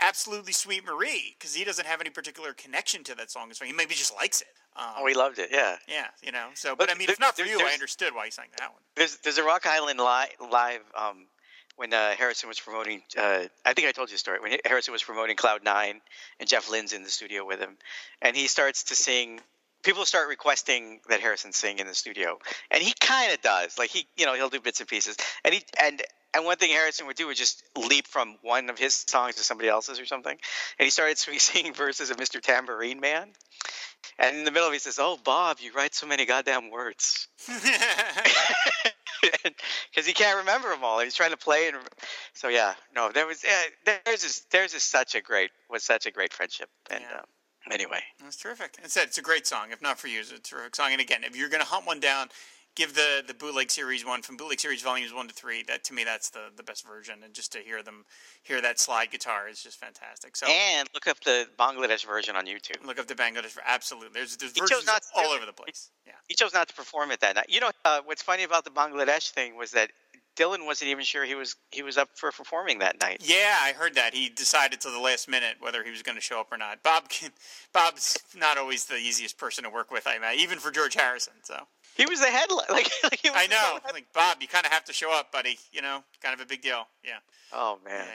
absolutely 0.00 0.52
sweet 0.52 0.84
Marie 0.84 1.36
because 1.38 1.54
he 1.54 1.64
doesn't 1.64 1.86
have 1.86 2.00
any 2.00 2.10
particular 2.10 2.52
connection 2.52 3.04
to 3.04 3.14
that 3.14 3.30
song. 3.30 3.52
So 3.52 3.64
he 3.64 3.72
maybe 3.72 3.94
just 3.94 4.14
likes 4.14 4.40
it. 4.40 4.48
Um, 4.76 4.84
Oh, 4.98 5.06
he 5.06 5.14
loved 5.14 5.38
it. 5.38 5.50
Yeah. 5.52 5.76
yeah, 5.88 6.06
you 6.22 6.32
know. 6.32 6.48
So, 6.54 6.70
but, 6.74 6.88
But 6.88 6.90
I 6.96 6.98
mean, 6.98 7.06
there- 7.06 7.12
if 7.14 7.20
not 7.20 7.36
for 7.36 7.42
you, 7.44 7.60
I 7.60 7.72
understood 7.72 8.14
why 8.14 8.24
he 8.24 8.30
sang 8.32 8.46
that 8.58 8.72
one. 8.72 8.82
There's 8.96 9.18
there's 9.18 9.38
a 9.38 9.44
Rock 9.44 9.66
Island 9.66 10.00
li- 10.00 10.48
live 10.50 10.80
um, 10.98 11.26
when 11.76 11.92
uh, 11.92 12.14
Harrison 12.14 12.48
was 12.48 12.60
promoting. 12.60 13.02
Uh, 13.16 13.44
I 13.64 13.72
think 13.72 13.88
I 13.88 13.92
told 13.92 14.10
you 14.10 14.14
the 14.14 14.18
story 14.18 14.38
when 14.40 14.56
Harrison 14.64 14.92
was 14.92 15.02
promoting 15.02 15.36
Cloud 15.36 15.64
Nine, 15.64 16.00
and 16.38 16.48
Jeff 16.48 16.70
Lynne's 16.70 16.92
in 16.92 17.02
the 17.02 17.10
studio 17.10 17.44
with 17.44 17.60
him, 17.60 17.76
and 18.22 18.36
he 18.36 18.46
starts 18.46 18.84
to 18.84 18.96
sing. 18.96 19.40
People 19.84 20.04
start 20.04 20.28
requesting 20.28 21.00
that 21.08 21.20
Harrison 21.20 21.52
sing 21.52 21.78
in 21.78 21.86
the 21.86 21.94
studio, 21.94 22.38
and 22.70 22.82
he 22.82 22.92
kind 23.00 23.32
of 23.32 23.40
does. 23.42 23.78
Like 23.78 23.90
he, 23.90 24.06
you 24.16 24.26
know, 24.26 24.34
he'll 24.34 24.48
do 24.48 24.60
bits 24.60 24.80
and 24.80 24.88
pieces, 24.88 25.16
and 25.44 25.54
he 25.54 25.62
and 25.82 26.02
and 26.34 26.44
one 26.44 26.56
thing 26.56 26.70
Harrison 26.70 27.06
would 27.06 27.16
do 27.16 27.26
would 27.28 27.36
just 27.36 27.62
leap 27.76 28.06
from 28.06 28.36
one 28.42 28.70
of 28.70 28.78
his 28.78 28.94
songs 28.94 29.36
to 29.36 29.42
somebody 29.44 29.68
else's 29.68 30.00
or 30.00 30.06
something, 30.06 30.36
and 30.78 30.84
he 30.84 30.90
started 30.90 31.18
singing 31.38 31.74
verses 31.74 32.10
of 32.10 32.16
Mr. 32.16 32.40
Tambourine 32.40 33.00
Man. 33.00 33.28
And 34.18 34.36
in 34.36 34.44
the 34.44 34.50
middle, 34.50 34.68
of 34.68 34.72
it, 34.72 34.76
he 34.76 34.80
says, 34.80 34.98
"Oh, 34.98 35.18
Bob, 35.22 35.58
you 35.60 35.72
write 35.72 35.94
so 35.94 36.06
many 36.06 36.24
goddamn 36.26 36.70
words." 36.70 37.28
because 39.90 40.06
he 40.06 40.12
can't 40.12 40.38
remember 40.38 40.68
them 40.70 40.84
all. 40.84 41.00
He's 41.00 41.14
trying 41.14 41.30
to 41.30 41.36
play, 41.36 41.68
and 41.68 41.76
so 42.32 42.48
yeah, 42.48 42.74
no, 42.94 43.10
there 43.12 43.26
was 43.26 43.42
yeah, 43.44 43.62
there's 44.04 44.22
just 44.22 44.50
there's 44.50 44.72
just 44.72 44.90
such 44.90 45.14
a 45.14 45.20
great 45.20 45.50
was 45.70 45.82
such 45.84 46.06
a 46.06 46.10
great 46.10 46.32
friendship, 46.32 46.68
and 46.90 47.02
Yeah. 47.02 47.18
um, 47.18 47.24
anyway, 47.72 48.00
That's 48.22 48.36
terrific. 48.36 48.78
Said 48.84 49.04
it's 49.04 49.18
a 49.18 49.22
great 49.22 49.46
song. 49.46 49.68
If 49.70 49.80
not 49.80 49.98
for 49.98 50.08
you, 50.08 50.20
it's 50.20 50.32
a 50.32 50.38
terrific 50.38 50.76
song. 50.76 50.92
And 50.92 51.00
again, 51.00 51.24
if 51.24 51.36
you're 51.36 51.48
going 51.48 51.62
to 51.62 51.68
hunt 51.68 51.86
one 51.86 52.00
down, 52.00 52.28
give 52.74 52.94
the 52.94 53.22
the 53.26 53.34
bootleg 53.34 53.70
series 53.70 54.04
one 54.04 54.22
from 54.22 54.36
bootleg 54.36 54.60
series 54.60 54.82
volumes 54.82 55.12
one 55.12 55.28
to 55.28 55.34
three. 55.34 55.62
That 55.62 55.84
to 55.84 55.94
me, 55.94 56.04
that's 56.04 56.30
the 56.30 56.50
the 56.56 56.62
best 56.62 56.86
version. 56.86 57.22
And 57.24 57.32
just 57.34 57.52
to 57.52 57.58
hear 57.58 57.82
them 57.82 58.04
hear 58.42 58.60
that 58.60 58.78
slide 58.78 59.10
guitar 59.10 59.48
is 59.48 59.62
just 59.62 59.78
fantastic. 59.78 60.36
So 60.36 60.46
and 60.46 60.88
look 60.94 61.06
up 61.06 61.20
the 61.20 61.46
Bangladesh 61.58 62.06
version 62.06 62.36
on 62.36 62.46
YouTube. 62.46 62.84
look 62.84 62.98
up 62.98 63.06
the 63.06 63.14
Bangladesh 63.14 63.56
absolutely. 63.66 64.10
There's 64.12 64.36
there's 64.36 64.52
He 64.52 64.60
chose 64.60 64.84
versions 64.84 65.10
to 65.14 65.20
all 65.20 65.32
over 65.32 65.46
the 65.46 65.52
place. 65.52 65.90
Yeah. 66.06 66.12
He 66.28 66.34
chose 66.34 66.52
not 66.54 66.68
to 66.68 66.74
perform 66.74 67.10
it 67.10 67.20
that 67.20 67.36
night. 67.36 67.46
You 67.48 67.60
know 67.60 67.70
uh, 67.84 68.00
what's 68.04 68.22
funny 68.22 68.42
about 68.42 68.64
the 68.64 68.70
Bangladesh 68.70 69.30
thing 69.30 69.56
was 69.56 69.70
that 69.72 69.90
Dylan 70.36 70.66
wasn't 70.66 70.90
even 70.90 71.04
sure 71.04 71.24
he 71.24 71.34
was 71.34 71.56
he 71.70 71.82
was 71.82 71.96
up 71.96 72.08
for 72.14 72.30
performing 72.32 72.78
that 72.80 73.00
night. 73.00 73.22
Yeah, 73.24 73.56
I 73.62 73.72
heard 73.72 73.94
that. 73.94 74.14
He 74.14 74.28
decided 74.28 74.80
to 74.82 74.90
the 74.90 74.98
last 74.98 75.28
minute 75.28 75.56
whether 75.60 75.82
he 75.84 75.90
was 75.90 76.02
going 76.02 76.16
to 76.16 76.20
show 76.22 76.40
up 76.40 76.50
or 76.52 76.58
not. 76.58 76.82
Bob 76.82 77.08
can, 77.08 77.30
Bob's 77.72 78.18
not 78.36 78.58
always 78.58 78.86
the 78.86 78.96
easiest 78.96 79.38
person 79.38 79.64
to 79.64 79.70
work 79.70 79.90
with, 79.90 80.06
I 80.06 80.16
imagine, 80.16 80.40
even 80.40 80.58
for 80.58 80.70
George 80.70 80.94
Harrison. 80.94 81.34
So 81.42 81.56
He 81.96 82.06
was 82.06 82.20
the 82.20 82.26
headline. 82.26 82.66
Like, 82.70 82.90
like 83.04 83.20
he 83.22 83.30
was 83.30 83.38
I 83.40 83.46
know. 83.46 83.78
Like 83.92 84.06
Bob, 84.12 84.38
you 84.40 84.48
kind 84.48 84.66
of 84.66 84.72
have 84.72 84.84
to 84.86 84.92
show 84.92 85.12
up, 85.12 85.30
buddy. 85.32 85.58
You 85.72 85.82
know, 85.82 86.02
kind 86.22 86.34
of 86.34 86.40
a 86.40 86.46
big 86.46 86.62
deal. 86.62 86.86
Yeah. 87.04 87.18
Oh 87.52 87.78
Yeah. 87.86 87.90
man. 87.92 88.06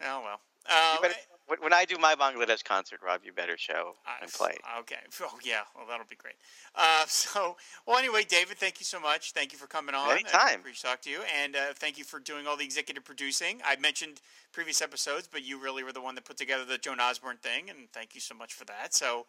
Yeah. 0.00 0.08
Oh 0.10 0.22
well. 0.24 0.40
Um, 0.68 1.02
better- 1.02 1.14
when- 1.46 1.72
I 1.72 1.84
do 1.84 1.96
my 1.98 2.14
Bangladesh 2.14 2.64
concert, 2.64 3.00
Rob, 3.04 3.20
you 3.24 3.32
better 3.32 3.56
show 3.56 3.94
and 4.20 4.32
play. 4.32 4.56
Okay. 4.80 4.96
Oh 5.20 5.38
yeah. 5.42 5.62
Well, 5.74 5.86
that'll 5.88 6.06
be 6.06 6.16
great. 6.16 6.34
Uh, 6.74 7.04
so, 7.08 7.56
well, 7.86 7.98
anyway, 7.98 8.24
David, 8.28 8.58
thank 8.58 8.80
you 8.80 8.84
so 8.84 9.00
much. 9.00 9.32
Thank 9.32 9.52
you 9.52 9.58
for 9.58 9.66
coming 9.66 9.94
on. 9.94 10.10
Anytime. 10.10 10.62
Great 10.62 10.76
to 10.76 10.82
talk 10.82 11.00
to 11.02 11.10
you, 11.10 11.20
and 11.42 11.56
uh, 11.56 11.72
thank 11.74 11.98
you 11.98 12.04
for 12.04 12.20
doing 12.20 12.46
all 12.46 12.56
the 12.56 12.64
executive 12.64 13.04
producing. 13.04 13.60
I 13.64 13.76
mentioned 13.76 14.20
previous 14.52 14.80
episodes, 14.82 15.28
but 15.30 15.44
you 15.44 15.60
really 15.60 15.82
were 15.82 15.92
the 15.92 16.00
one 16.00 16.14
that 16.16 16.24
put 16.24 16.36
together 16.36 16.64
the 16.64 16.78
Joan 16.78 17.00
Osborne 17.00 17.38
thing, 17.38 17.70
and 17.70 17.90
thank 17.92 18.14
you 18.14 18.20
so 18.20 18.34
much 18.34 18.54
for 18.54 18.64
that. 18.66 18.94
So, 18.94 19.26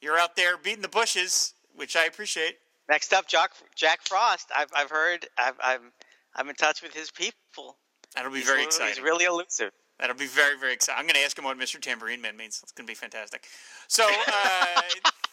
you're 0.00 0.18
out 0.18 0.36
there 0.36 0.56
beating 0.56 0.82
the 0.82 0.88
bushes, 0.88 1.54
which 1.74 1.96
I 1.96 2.04
appreciate. 2.04 2.56
Next 2.88 3.12
up, 3.12 3.28
Jack 3.28 3.52
Jack 3.76 4.00
Frost. 4.06 4.50
I've 4.56 4.70
I've 4.74 4.90
heard. 4.90 5.26
I've, 5.38 5.54
I'm 5.62 5.92
I'm 6.34 6.48
in 6.48 6.54
touch 6.56 6.82
with 6.82 6.94
his 6.94 7.10
people. 7.10 7.76
That'll 8.14 8.32
be 8.32 8.38
He's 8.38 8.48
very 8.48 8.64
exciting. 8.64 8.94
He's 8.94 9.02
really 9.02 9.24
elusive. 9.24 9.70
That'll 10.00 10.16
be 10.16 10.26
very, 10.26 10.58
very 10.58 10.72
exciting. 10.72 10.98
I'm 10.98 11.04
going 11.04 11.14
to 11.16 11.20
ask 11.20 11.38
him 11.38 11.44
what 11.44 11.58
Mr. 11.58 11.78
Tambourine 11.78 12.22
Man 12.22 12.34
means. 12.34 12.58
It's 12.62 12.72
going 12.72 12.86
to 12.86 12.90
be 12.90 12.94
fantastic. 12.94 13.46
So, 13.86 14.04
uh, 14.28 14.80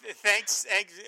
th- 0.03 0.15
thanks. 0.15 0.65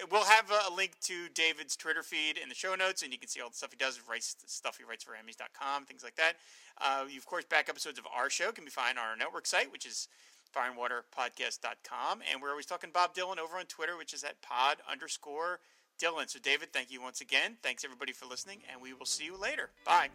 We'll 0.10 0.24
have 0.24 0.50
a 0.50 0.74
link 0.74 0.94
to 1.02 1.28
David's 1.34 1.76
Twitter 1.76 2.02
feed 2.02 2.40
in 2.42 2.48
the 2.48 2.56
show 2.56 2.74
notes, 2.76 3.04
and 3.04 3.12
you 3.12 3.20
can 3.20 3.28
see 3.28 3.42
all 3.42 3.50
the 3.50 3.56
stuff 3.56 3.72
he 3.72 3.78
does, 3.78 4.00
writes 4.10 4.38
stuff 4.48 4.78
he 4.78 4.86
writes 4.86 5.04
for 5.04 5.12
Emmys.com, 5.12 5.84
things 5.86 6.04
like 6.04 6.16
that. 6.16 6.34
Uh, 6.80 7.04
you, 7.10 7.18
of 7.18 7.26
course, 7.26 7.44
back 7.44 7.68
episodes 7.68 8.00
of 8.00 8.06
our 8.16 8.30
show 8.30 8.54
can 8.54 8.64
be 8.64 8.72
found 8.72 8.98
on 8.98 9.04
our 9.04 9.18
network 9.18 9.46
site, 9.46 9.70
which 9.74 9.86
is 9.86 10.08
fireandwaterpodcast.com. 10.56 12.22
And 12.32 12.42
we're 12.42 12.52
always 12.52 12.66
talking 12.66 12.92
Bob 12.94 13.14
Dylan 13.14 13.40
over 13.40 13.58
on 13.58 13.66
Twitter, 13.66 13.98
which 13.98 14.14
is 14.14 14.24
at 14.24 14.42
pod 14.42 14.78
underscore 14.90 15.60
Dylan. 16.02 16.30
So, 16.30 16.40
David, 16.42 16.72
thank 16.72 16.92
you 16.92 17.02
once 17.02 17.20
again. 17.20 17.58
Thanks, 17.62 17.84
everybody, 17.84 18.14
for 18.14 18.26
listening, 18.26 18.60
and 18.72 18.82
we 18.82 18.94
will 18.94 19.06
see 19.06 19.26
you 19.26 19.38
later. 19.38 19.72
Bye. 19.86 20.08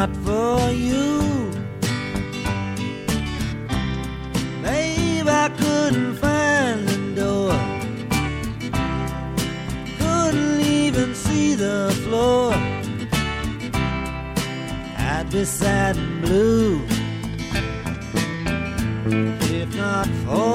Not 0.00 0.16
for 0.24 0.70
you, 0.70 1.52
maybe 4.62 5.28
I 5.28 5.48
couldn't 5.60 6.14
find 6.24 6.88
the 6.88 7.00
door. 7.20 7.52
Couldn't 10.00 10.60
even 10.62 11.14
see 11.14 11.54
the 11.54 11.80
floor. 12.04 12.54
I'd 15.12 15.28
be 15.30 15.44
sad 15.44 15.98
and 15.98 16.22
blue. 16.22 16.80
If 19.60 19.68
not 19.76 20.08
for 20.24 20.49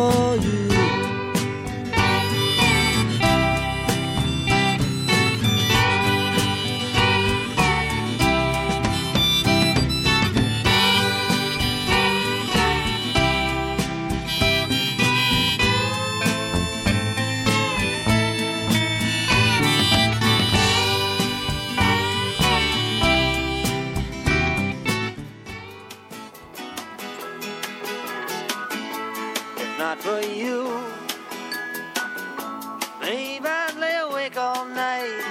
Maybe 33.05 33.45
I'd 33.45 33.75
lay 33.77 33.97
awake 33.97 34.35
all 34.35 34.65
night, 34.65 35.21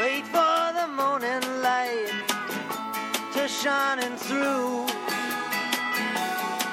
wait 0.00 0.24
for 0.28 0.72
the 0.72 0.86
morning 0.96 1.42
light 1.60 2.08
to 3.34 3.46
shining 3.46 4.16
through. 4.16 4.86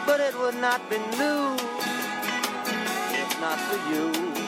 But 0.05 0.21
it 0.21 0.33
would 0.39 0.55
not 0.61 0.89
be 0.89 0.97
new 1.19 1.57
if 3.19 3.41
not 3.41 3.59
for 3.67 3.79
you. 3.91 4.44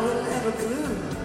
I 0.00 0.02
will 0.02 0.22
a 0.46 0.52
gloom. 0.52 1.19